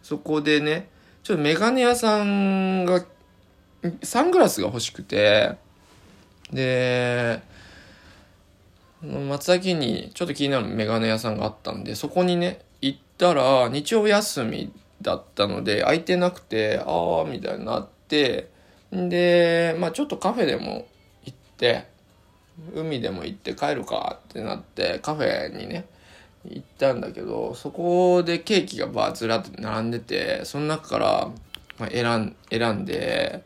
[0.04, 0.88] そこでね、
[1.24, 3.04] ちょっとメガネ屋さんが、
[4.04, 5.56] サングラスが欲しくて、
[6.52, 7.42] で、
[9.02, 18.48] 松崎にちょっと気になるメガネ屋さんがあったんで、そこにね、行ったら、日曜休みだったので、空いてなくて、ああ、みたいになって、
[18.92, 20.86] で、まあちょっとカフェでも
[21.24, 21.88] 行って、
[22.76, 25.86] 海でも行って帰るかってなって、カフェにね、
[26.45, 31.30] 行ったんだけど、そこでケーキがバーずらって並んでて、その中から、
[31.90, 33.43] 選ん、選んで、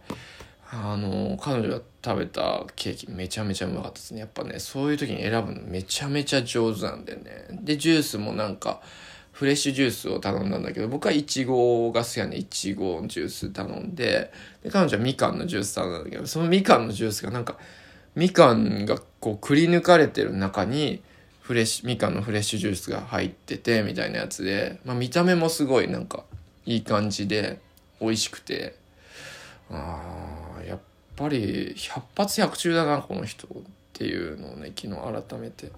[0.70, 4.20] あの、彼女が食べたケーキめちゃめちゃうまかったですね。
[4.20, 7.47] やっぱね、そういう時に選ぶのめちゃめちゃ上手なんだよね。
[7.62, 8.80] で、ジュースもなんか、
[9.32, 14.32] フレッシュジュースを頼んだんだけど、僕はイチゴが好きなんで、イチゴジュース頼んで、
[14.62, 17.59] で、彼女はみかんのジュース頼んだんだけど、そのみかんのジュースがなんか、
[18.14, 21.03] みかんがこうくり抜かれてる中に、
[21.47, 26.24] フレッシュ、みかんのフレッシュジュースが入ってて、みたいなやつで、まあ見た目もすごいなんか、
[26.64, 27.61] いい感じで、
[28.01, 28.74] 美味しくて、
[29.70, 30.03] あ
[30.59, 30.78] あ、やっ
[31.14, 33.49] ぱり、百発百中だな、この人っ
[33.92, 35.70] ていうのをね、昨日改めて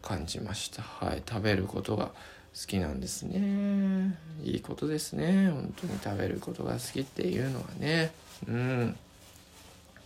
[0.00, 0.80] 感じました。
[0.80, 4.18] はい、食べることが、好きなんですね。
[4.42, 5.50] いいことですね。
[5.50, 8.12] 本当に食べることが好きっていうのはね。
[8.48, 8.96] うん。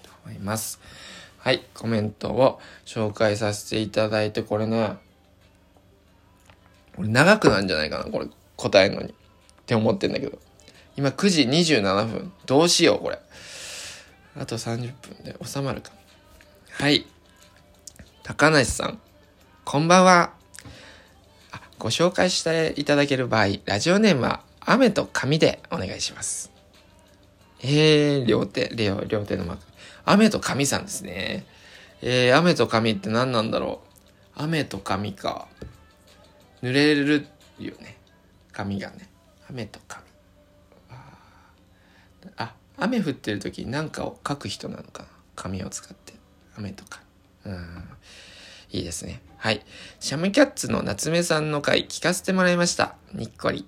[0.02, 0.80] と思います。
[1.40, 4.96] はいコメントを紹介させていただいてこれね
[6.96, 8.26] これ長くなんじゃないかなこれ
[8.60, 9.08] 答えるのに。
[9.08, 9.12] っ
[9.64, 10.38] て思ってんだけど。
[10.96, 12.32] 今9時27分。
[12.44, 13.18] どうしようこれ。
[14.36, 15.92] あと30分で収まるか。
[16.72, 17.06] はい。
[18.22, 18.98] 高梨さん。
[19.64, 20.34] こんばんは。
[21.78, 26.52] ご紹介していただける場合、ラジオネームは雨と紙でお願いします。
[27.62, 29.69] えー、両手、両両手のマーク。
[30.04, 31.44] 雨と紙さんですね。
[32.02, 33.82] えー、雨と紙って何なんだろ
[34.36, 34.42] う。
[34.42, 35.48] 雨と紙か。
[36.62, 37.26] 濡れる
[37.58, 37.96] よね。
[38.52, 39.08] 紙がね。
[39.48, 40.04] 雨と紙。
[42.36, 45.08] あ、雨降ってる時に何かを書く人なのかな。
[45.36, 46.14] 紙を使って。
[46.56, 46.84] 雨と
[47.44, 47.56] 紙。
[47.56, 47.88] うん。
[48.72, 49.22] いいですね。
[49.38, 49.64] はい。
[49.98, 52.94] シャムキャッツの夏目さんの回聞かせてもらいました。
[53.12, 53.66] にっこり。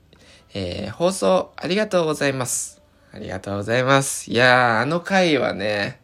[0.55, 2.83] えー、放送ありがとうございます。
[3.11, 4.31] ありがとうございます。
[4.31, 6.02] いやー、あの回はね、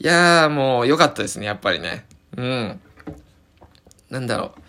[0.00, 2.06] いやー、もう良かったですね、やっぱりね。
[2.36, 2.80] うん。
[4.10, 4.60] なんだろう。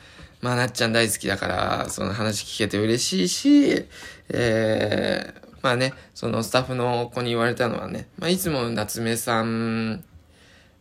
[0.41, 3.85] まあ、なっちゃん大好きだから、その話聞けて嬉しいし、
[4.29, 10.03] えー、まあね、そのスタッフの子に言われたのはね、まあ、いつも夏目さん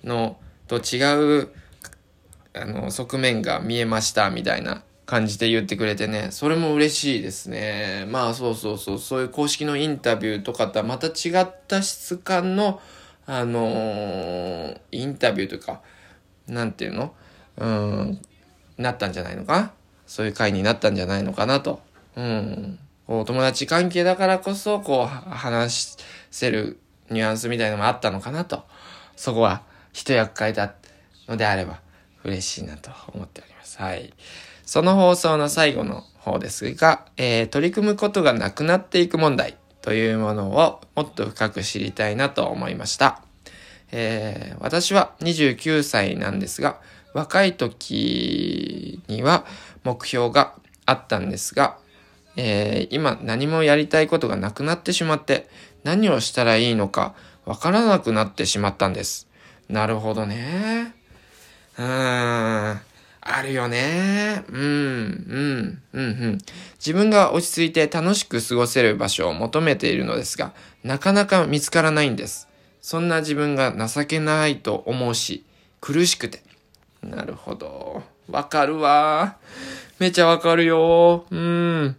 [0.05, 0.36] の
[0.66, 1.49] と違う
[2.57, 8.07] あの、側面が見えましたみたいな感じで言ってくれてね、それも嬉しいですね。
[8.09, 12.80] まあそうそうそう、そういう公式のインタビューとかとはまた違った質感の、
[13.26, 15.80] あのー、インタビューとか、
[16.46, 17.14] なんていうの？
[17.56, 18.20] うん、
[18.76, 19.72] なったんじゃないのか？
[20.06, 21.80] そういう回になったんじゃないのかなと。
[22.16, 22.78] うん。
[23.06, 25.96] こう、友達関係だからこそ、こう、話
[26.30, 26.78] せる
[27.10, 28.64] ニュアンスみたいなのもあったのかなと。
[29.16, 29.62] そこは、
[29.92, 30.74] 一役買えた
[31.28, 31.80] のであれば。
[32.24, 33.78] 嬉しいなと思っております。
[33.78, 34.14] はい。
[34.64, 43.20] その放送の最後の方ですが、えー、取り組むことがなくなっていく問題というものをもっと深く知りたいなと思いました。
[43.93, 46.80] えー、私は29歳なんですが、
[47.12, 49.45] 若い時には
[49.85, 50.55] 目標が
[50.87, 51.76] あったんですが、
[52.35, 55.51] えー、今何もやりたいことがなくなってしまって
[55.82, 57.14] 何をしたらいいのか
[57.45, 59.28] わからなくなってしまったんです。
[59.68, 60.95] なるほどね。
[61.78, 62.80] うん。
[63.26, 64.44] あるよね。
[64.50, 66.38] うん、うん、うん、うん。
[66.76, 70.52] 自分が落ち着いて楽しく過ごせる場所を求めているのですが、
[70.82, 72.48] なかなか見つからないんです。
[72.82, 75.42] そんな自分が情けないと思うし、
[75.80, 76.42] 苦しくて。
[77.02, 78.02] なるほど。
[78.30, 79.38] わかるわ。
[79.98, 81.24] めちゃわかるよ。
[81.30, 81.96] うん。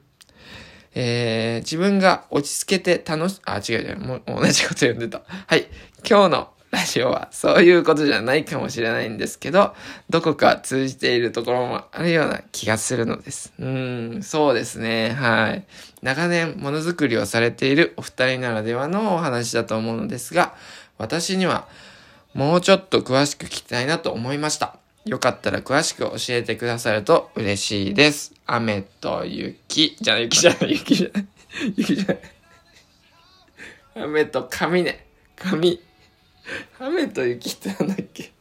[0.94, 4.00] えー、自分が落ち着けて楽し、あ、違う違う。
[4.00, 5.24] もう同じこと読んでた。
[5.48, 5.68] はい。
[6.08, 7.30] 今日のラジオは。
[7.32, 9.74] そういうことじゃないかもしれないんですけど、
[10.10, 13.54] どこか通じているところもあるような気がするのです。
[13.58, 15.12] うん、そうですね。
[15.12, 15.64] はい。
[16.02, 20.54] 長年ものづくりをされているお二人ならではのお話だと思うのですが、
[20.98, 21.68] 私には
[22.34, 24.78] もうちょっと詳しく聞きたいなと思いました。
[25.06, 28.34] よかったら詳しく教えてくださると嬉しいです。
[28.46, 29.96] 雨と雪。
[30.02, 31.26] じゃあ雪じゃない、雪じゃない。
[31.78, 32.20] 雪じゃない。
[33.96, 35.06] 雨と髪ね。
[35.38, 35.80] 髪。
[36.80, 38.32] 雨と雪ってなんだっけ？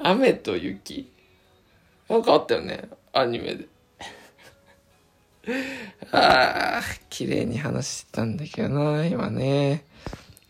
[0.00, 1.12] 雨と雪？
[2.08, 2.88] なんかあったよね。
[3.12, 3.66] アニメで。
[6.12, 9.84] ああ、綺麗に話してたんだけどな、今ね。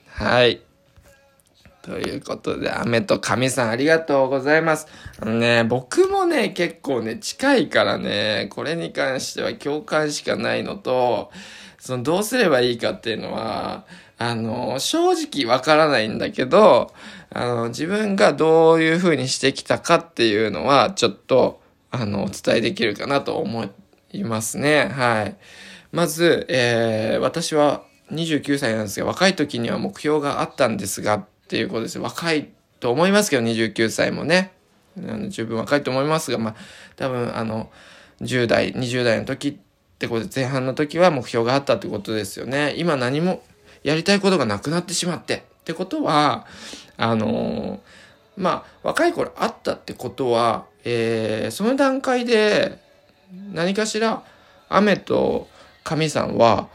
[0.08, 0.60] はい。
[1.82, 4.88] ということで、雨と神さんありがとうございます。
[5.20, 11.30] あのね、僕もね、結構ね、近いからね、これに関しては共感しかないのと、
[11.78, 13.86] そのどうすればいいかっていうのは、
[14.18, 16.92] あの、正直わからないんだけど、
[17.30, 21.60] あの、自分がどういう風にしてきたかっていうのは、ちょっと、
[21.90, 23.64] あの、お伝えできるかなと思
[24.12, 24.88] いますね。
[24.88, 25.36] はい。
[25.92, 31.98] まず、えー、私は29歳なんですが、若い時には目標があったんですが、っていうことです。
[32.00, 32.50] 若い
[32.80, 34.52] と思いますけど、29歳もね。
[34.98, 36.54] あの十分若いと思いますが、まあ、
[36.96, 37.70] 多分、あの、
[38.20, 39.56] 10代、20代の時っ
[39.98, 42.74] てことで、前半の時は目標があったってことですよね。
[42.76, 43.42] 今何も
[43.82, 45.44] やりたいことがなくなってしまって。
[45.60, 46.46] ってことは、
[46.96, 47.80] あの
[48.36, 52.78] まあ、若い頃あったってことは、えー、その段階で
[53.52, 54.22] 何かしら
[54.68, 55.48] 雨と
[55.84, 56.68] 神さんは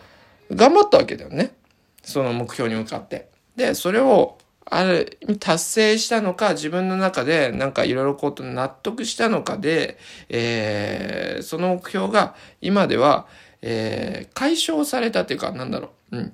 [0.51, 1.55] 頑張ったわけだよね。
[2.03, 3.29] その目標に向かって。
[3.55, 9.97] で、それをある達成したのか、自分の中でなんかいろいろこと納得したのかで、
[10.29, 13.27] えー、その目標が今では、
[13.61, 16.17] えー、解消されたっていうか、なんだろう。
[16.17, 16.33] うん。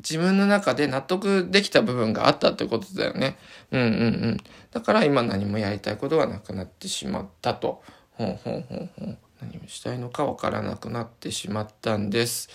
[0.00, 3.36] 自分の中で納得できた部分があったってことだよね。
[3.72, 3.90] うんうんう
[4.32, 4.36] ん。
[4.70, 7.82] だから今何もやりたいことがなくなってしまったと。
[8.12, 9.18] ほんほんほんほん。
[9.40, 12.48] 何をしたいのかわからなくなってしまったんです。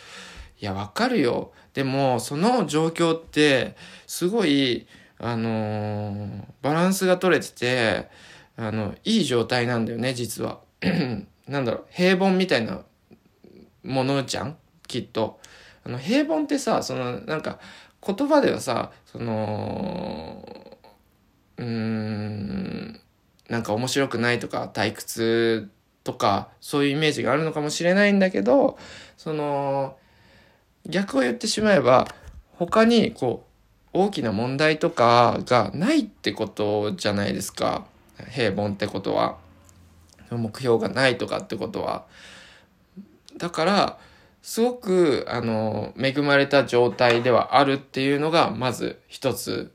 [0.59, 1.51] いや、わかるよ。
[1.73, 3.75] でも、その状況って、
[4.07, 4.87] すごい、
[5.19, 8.09] あのー、バランスが取れてて、
[8.55, 10.59] あの、いい状態なんだよね、実は。
[11.47, 12.81] なんだろう、平凡みたいな
[13.83, 14.57] ものじゃん？
[14.87, 15.39] きっと。
[15.85, 17.59] あの、平凡ってさ、その、なんか、
[18.05, 20.77] 言葉ではさ、その、
[21.57, 22.99] うーん、
[23.49, 25.69] なんか面白くないとか、退屈
[26.03, 28.77] とか、そういうイメージがあるのかもしれないんだけど、
[29.17, 29.97] その、
[30.85, 32.07] 逆を言ってしまえば
[32.57, 33.45] 他にこ
[33.93, 37.85] う大きな問題とかがないってことじゃないですか。
[38.31, 39.37] 平凡ってことは。
[40.31, 42.05] 目標がないとかってことは。
[43.37, 43.99] だから
[44.43, 49.71] すごくあの恵まれた状態ではあるっていうのがまず一つ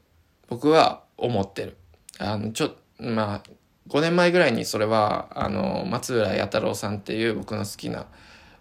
[0.49, 1.77] 僕は思ってる。
[2.19, 3.43] あのちょまあ
[3.89, 8.07] 5年前ぐらいにそれはあの松浦弥太郎さんっていう僕の好きな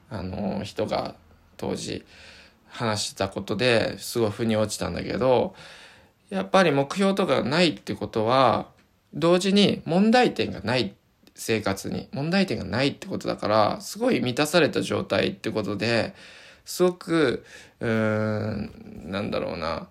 [0.10, 1.16] あの人が
[1.58, 2.06] 当時
[2.70, 5.56] 話したことですごい腑に落ちたんだけど
[6.30, 8.68] やっぱり目標とかないってことは
[9.14, 10.96] 同時に問題点がない
[11.40, 16.14] 生活に問題点がないってことだからすごい満たされた状態ってことで
[16.66, 17.46] すごく
[17.80, 19.88] うーんなんだろうな。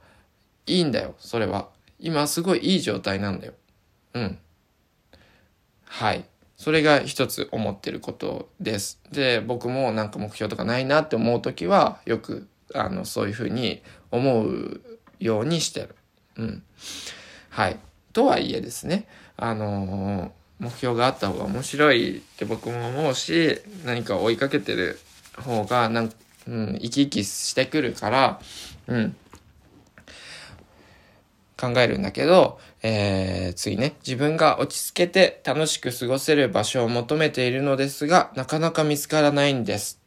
[0.67, 1.69] いいんだよそれは。
[1.99, 3.55] 今すごいいい状態なんだよ。
[4.15, 4.39] うん。
[5.85, 6.25] はい。
[6.57, 9.01] それが一つ思ってることです。
[9.13, 14.81] で僕もなんか目標とかないなって思う時はよくあの、そういうふうに思う
[15.21, 15.95] ようにしてる。
[16.37, 16.63] うん。
[17.51, 17.79] はい。
[18.13, 24.99] とはいえですね、あの目標があった方が面白いって僕も思うし、何か追いかけてる
[25.37, 26.13] 方が、なん
[26.49, 28.41] うん、生き生きしてくるから、
[28.87, 29.17] うん。
[31.59, 40.01] 考えるんだけど、えー、次ね、自分が落ち着けて楽しく過ごせる場所を求めているのですが、なかなか見つからないんです。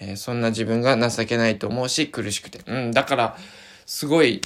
[0.00, 2.60] えー、そんな自分が情けないと思うし、苦しくて。
[2.66, 3.36] うん、だから、
[3.86, 4.40] すごい、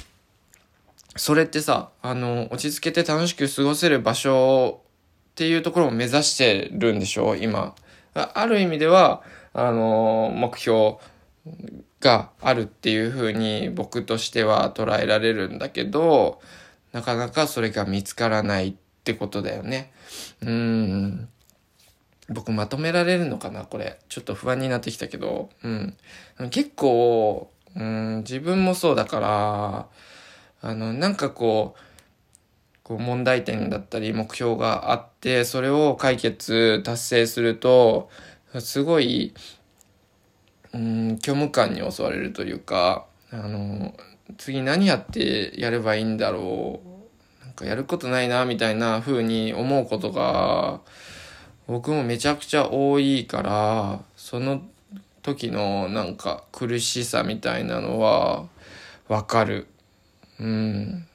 [1.15, 4.81] それってさ、あの、落ち着けて楽しく過ごせる場所
[5.35, 7.75] っていうところを目指してるんでしょ今。
[8.13, 9.21] ある意味では、
[9.51, 10.95] あの、目標
[11.99, 16.39] があるっていうふうに僕としては捉えられるんだけど、
[16.93, 18.73] なかなかそれが見つからないっ
[19.03, 19.91] てことだよね。
[20.41, 21.27] うん。
[22.29, 23.99] 僕まとめられるのかなこれ。
[24.07, 25.49] ちょっと不安になってきたけど。
[25.63, 25.97] うん。
[26.49, 29.87] 結構、うん、自分もそうだから、
[30.61, 31.84] あの、なんかこう、
[32.85, 38.11] こう問題点だったり目標があって、それを解決、達成すると、
[38.59, 39.33] すごい、
[40.71, 43.95] うん、虚無感に襲われるというか、あの、
[44.37, 46.79] 次何やってやればいいんだろ
[47.41, 47.45] う。
[47.45, 50.81] なんかやることないな、みたいな風に思うことが、
[51.65, 54.61] 僕もめちゃくちゃ多いから、その
[55.23, 58.45] 時のなんか苦しさみたいなのは
[59.07, 59.65] わかる。
[60.39, 61.07] うん。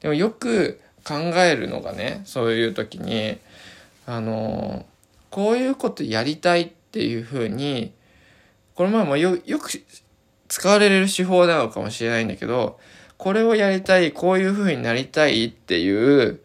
[0.00, 3.38] でもよく考えるのがね、そういう時に、
[4.06, 4.84] あの、
[5.30, 7.92] こういうことやりたいっていうふうに、
[8.74, 9.70] これ前もよ、よく
[10.48, 12.80] 使われる手法なのかもしれないんだけど、
[13.18, 16.40] これをやりたい、こういう風になりたいっていう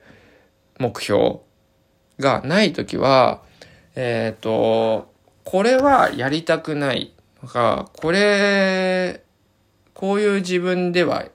[0.78, 1.40] 目標
[2.20, 3.42] がないときは、
[3.96, 5.12] えっ、ー、と、
[5.44, 9.24] これはやりたくないとか、これ、
[9.96, 11.26] こういう自分では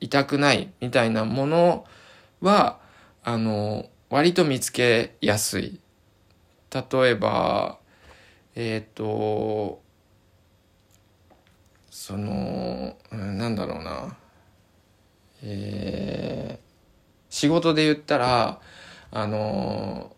[0.00, 1.84] いたくないみたいなもの
[2.42, 2.80] は、
[3.22, 5.80] あの、割と見つけやすい。
[6.70, 7.78] 例えば、
[8.54, 9.80] えっ、ー、と、
[11.90, 14.16] その、なんだろうな。
[15.44, 18.60] えー、仕事で言ったら、
[19.10, 20.14] あの、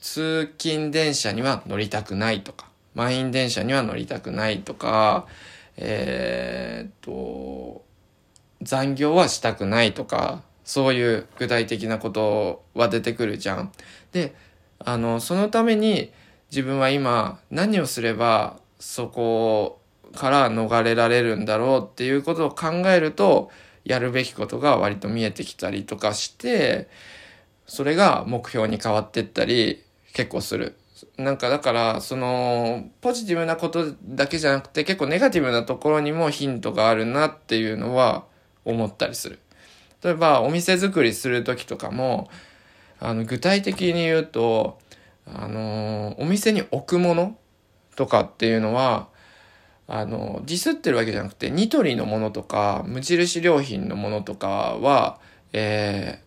[0.00, 5.26] 通勤電車には乗りたくないとか、満員電車には乗りたくないとか、
[5.76, 7.84] えー、っと、
[8.62, 13.72] 残業はしたくないとか、そういう具体的なことは出てくるじゃん。
[14.12, 14.34] で、
[14.78, 16.12] あの、そのために
[16.50, 19.80] 自分は今何をすればそこ
[20.14, 23.50] から逃れられるんだろうっていうことを考えると、
[23.86, 26.90] やるべきことが割と見えてきたりとかして、
[27.66, 30.76] それが目標に変わってったり結構する。
[31.16, 38.26] なんかだから、その、ポジティブなことだけじゃなくて結構ネガティブなところにもヒントがあるなっていうのは
[38.66, 39.38] 思ったりする。
[40.02, 42.30] 例えば、お店作りする時とかも、
[43.00, 44.78] あの、具体的に言うと、
[45.26, 47.36] あの、お店に置くもの
[47.96, 49.08] とかっていうのは、
[49.86, 55.18] あの、ディスってるわけじゃなくて、ニトリのものとか、無印良品のものとかは、
[55.52, 56.20] え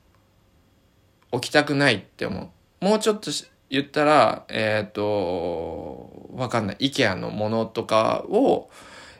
[1.32, 2.52] ー、置きたくないって思
[2.82, 2.86] う。
[2.86, 3.32] もうちょっと
[3.70, 6.78] 言ったら、えっ、ー、と、わかんない。
[6.80, 8.70] イケアのものとかを、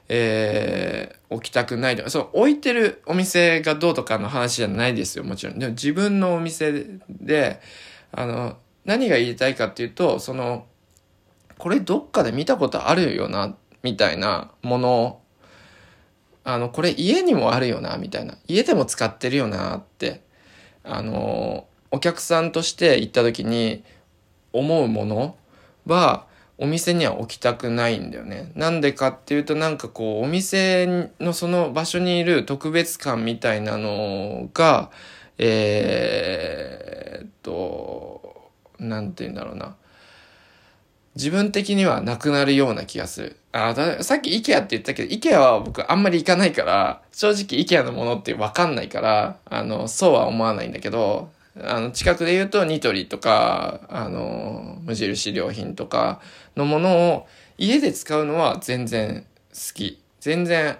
[0.08, 5.58] えー、置きたくないとか、そう、置いてるお店がどうとかの話じゃないですよ、もちろん。
[5.58, 7.60] でも自分のお店で、
[8.12, 10.66] あの、何が言いたいかっていうと、その、
[11.58, 15.22] これどっかで見たことあるよなみたいなもの
[16.44, 18.36] あの、これ家にもあるよな、みたいな。
[18.48, 20.22] 家でも使ってるよな、って、
[20.82, 23.84] あの、お客さんとして行った時に
[24.52, 25.36] 思うもの
[25.86, 26.26] は、
[26.62, 28.52] お店には置きたくないんだよね。
[28.54, 34.92] なんでかっていうとなんかこう、お店のその場所にいる特別感みたいなのが、
[35.38, 39.74] えー、っと、なんて言うんだろうな。
[41.16, 43.36] 自分的にはなくなるような気がする。
[43.50, 56.20] あさっき IKEA って言ったけど、IKEA は僕あんまり行かないから、正直 IKEA のものってわかんないから、あの、そうは思わないんだけど、あの、近くで言うとニトリとか、あの、無印良品とか
[56.56, 57.26] のものを
[57.58, 60.02] 家で使うのは全然好き。
[60.20, 60.78] 全然、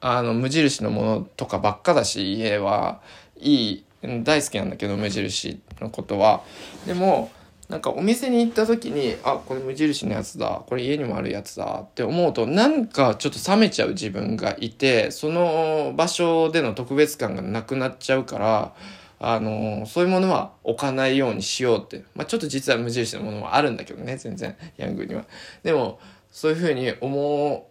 [0.00, 3.00] あの、無印のものとかばっかだし、家は
[3.36, 3.84] いい、
[4.24, 6.42] 大好きなんだけど、無印のことは。
[6.86, 7.30] でも、
[7.68, 18.72] なんかお店に行った時に、あ、これ無印のやつだ、これ家にもあるやつだって思うと、なんかちょっと冷めちゃう自分がいて、その場所での特別感がなくなっちゃうから、
[19.20, 22.04] あのそういうものは置かないようにしようって。
[22.14, 25.24] まあちょっと実は無印のものもあるんだけどね、全然、ヤングには。
[25.62, 25.98] でも、
[26.30, 27.68] そういうふうに思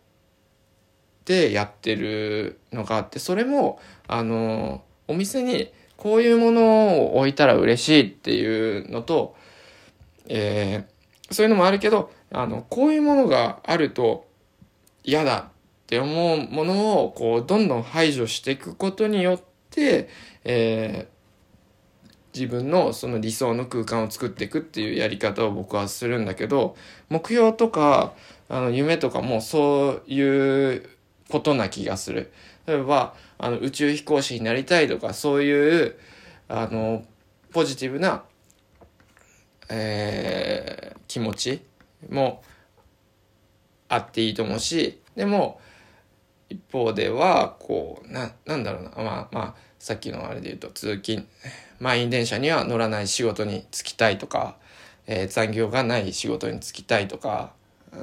[1.22, 9.36] ってやってるのがあって、それも、あのお店にこういうものを置いたら嬉しいっていうのと、
[10.28, 14.28] えー、そういうのもあるけど、あの、こういうものがあると
[15.04, 15.52] 嫌だっ
[15.88, 19.42] て思うものを、こう、どんどん排除していくことによっ
[19.72, 20.10] て、
[20.44, 21.17] えー、
[22.40, 26.76] 自分のその理想の空間を作っていくっていうやり方を僕はするんだけど、
[27.10, 28.14] 目標とか、
[28.50, 30.90] あの、夢とかもそういう
[31.30, 32.32] ことな気がする。
[32.68, 35.96] 例えば、あの、宇宙飛行士になりたいとか、そういう、
[36.48, 37.04] あの、
[37.52, 38.24] ポジティブな
[39.70, 41.62] えー、気持ち
[42.10, 42.42] も
[43.90, 45.60] あっていいと思うし、でも、
[46.50, 49.56] 一方では、こう、な、なんだろうな、まあまあ、
[49.88, 51.26] さっきのあれで言うと、通勤、
[51.80, 54.58] 満員電車には乗らない仕事に就きたいとか、
[55.06, 57.54] えー、残業がない仕事に就きたいとか、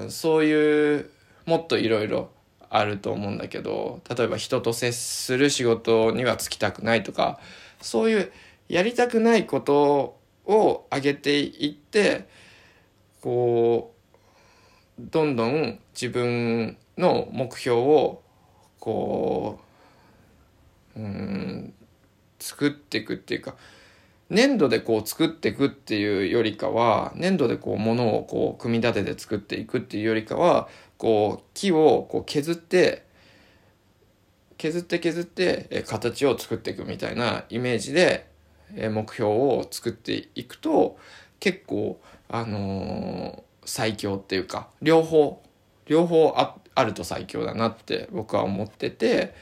[0.08, 1.10] そういう、
[1.44, 2.30] もっといろいろ
[2.70, 7.38] あると思うんだけど、例えば人と接する仕事には就きたくないとか、
[7.82, 8.32] そういう
[8.70, 10.16] やりたくないこと
[10.46, 12.26] を上げていって
[13.20, 13.94] こ
[14.98, 18.22] うどんどん自分の目標を
[18.80, 19.63] こう
[22.38, 23.54] 作っていくっていうか
[24.30, 30.68] 粘土でこう作っていくっていうよりかは粘土でこう物をこう組み立てて作っていくっていうよりかは
[30.98, 33.04] こう木をこう削って
[34.56, 38.28] 削って削って形を作っていくみたいなイメージで
[38.72, 40.98] 目標を作っていくと
[41.38, 45.42] 結構あの最強っていうか両方
[45.86, 46.34] 両方
[46.74, 49.34] あると最強だなって僕は思ってて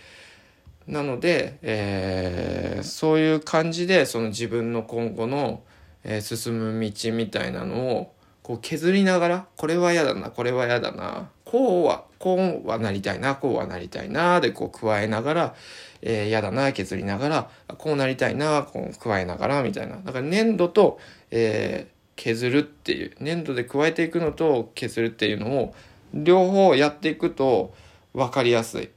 [0.87, 5.63] なので、えーそういう感じでその自分の今後の、
[6.05, 15.55] えー進む道みたいなのをこう削りながらこれは嫌だなこれは嫌だなこうはこうはなりたいなこうはなりたいなでこう加えながら、
[16.03, 19.97] えー嫌だな削りながらこうなりたいなこう加えながらみたいな。
[19.97, 20.99] だから粘土と、
[21.31, 25.75] えー削るっていう粘土で加えていくのと削るっていうのを
[26.13, 27.75] 両方やっていくと
[28.13, 28.91] 分かりやすい。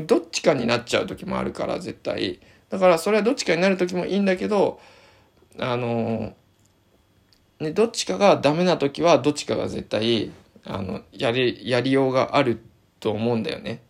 [0.00, 2.40] どっちかになっちゃう時もあるから絶対。
[2.70, 4.80] だからそれはどっちかになる時もいいんだけど
[5.58, 6.32] あの
[7.60, 10.30] ねどっちかがダメな時はどっちかが絶対
[10.64, 12.62] あのやりやりようがある
[13.00, 13.82] と思うんだよね。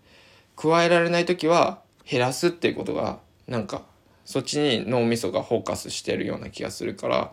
[0.56, 3.82] 加えられない時は減らすっていうことがなんか
[4.24, 7.32] そっちに脳みそがフォーカスしてるような気がするから。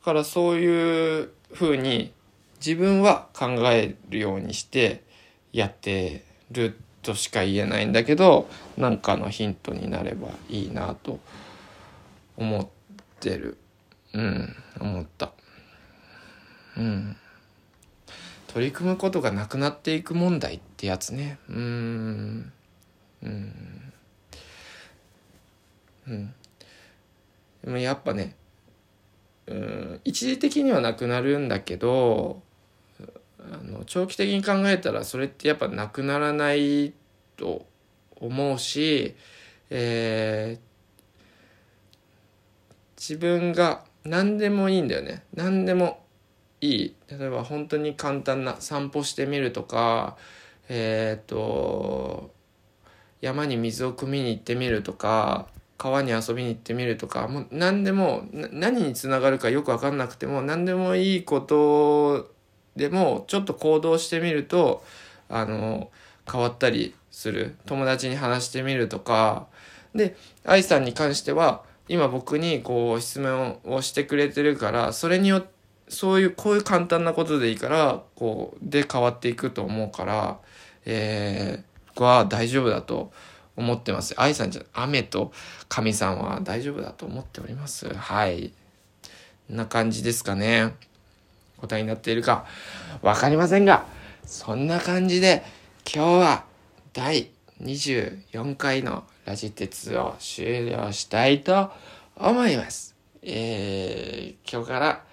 [0.00, 2.14] だからそういうふうに
[2.64, 5.02] 自分は考えるようにして
[5.52, 6.78] やってる
[7.08, 11.18] としか言えないんだけどなんかのヒントになればいいなと
[12.36, 12.68] 思っ
[13.18, 13.56] てる。
[14.12, 15.32] うん思った。
[16.76, 17.16] うん。
[18.48, 21.38] 取り組むことがなくなっていく問題ってやつね。
[21.48, 22.52] うん。
[23.22, 23.92] うん。
[26.08, 26.34] うん。
[27.64, 28.36] でもやっぱね
[29.46, 32.42] うん一時的にはなくなるんだけど
[33.40, 36.92] あの長期的に考えたらそれってやっぱなくならない
[37.38, 37.66] と
[38.20, 39.14] 思うし、
[39.70, 40.68] えー
[42.98, 45.22] 自分が何でもいいんだよね。
[45.32, 46.04] 何でも
[46.60, 46.96] いい。
[47.08, 50.16] 例えば本当に簡単な散歩してみるとか
[50.68, 52.34] えっ、と
[53.20, 62.32] 山に水を汲みに行ってみるとか川に遊びに行ってみるとかもう何でも何につながるかよく分かんなくても何でもいいこと
[62.76, 64.84] でもちょっと行動してみると
[65.28, 65.90] あの
[66.30, 69.48] 変わったりする友達に話してみるとか
[69.92, 70.14] で
[70.44, 75.58] 愛さんに関しては今僕にこう質問をしてくれてるからそれによって
[75.88, 80.38] そういうこういう簡単なことでいいからこうで変わっていくと思うから、
[80.84, 83.10] えー、僕は大丈夫だと
[83.56, 84.14] 思ってます。
[84.18, 85.32] 愛さんじゃ雨と
[85.70, 87.92] 神さんは大丈夫だと思っております。
[87.92, 88.52] はい。
[89.48, 90.74] こんな感じですかね。
[91.56, 92.44] 答えになっているか
[93.00, 93.86] わかりませんが、
[94.26, 95.42] そんな感じで
[95.90, 96.47] 今日は
[96.98, 97.30] 第
[97.62, 101.70] 24回のラジ鉄を終了したいと
[102.16, 102.96] 思います。
[103.22, 105.04] えー、今日から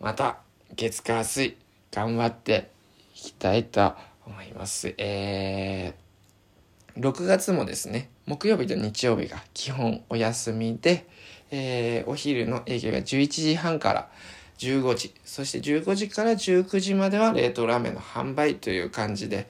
[0.00, 0.38] また
[0.74, 1.56] 月火水
[1.92, 2.72] 頑張って
[3.14, 3.94] いきたいと
[4.26, 4.92] 思います。
[4.98, 11.06] えー、6月もですね、木曜日と日曜日が基本お休みで、
[11.52, 14.08] えーお昼の営業が11時半から
[14.58, 19.48] 15時、そして15時から19時までは冷凍ラーメンの販売という感じで、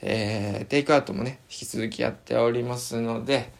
[0.00, 3.52] えーテイクアウトもね、引き続きやっておりますので、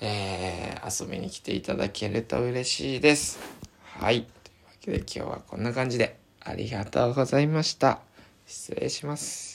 [0.00, 3.38] えー遊びに来ていただけると嬉しいです。
[3.82, 4.22] はい。
[4.22, 8.00] というわけで今日はこんな感じでありがとうございました。
[8.46, 9.53] 失礼します。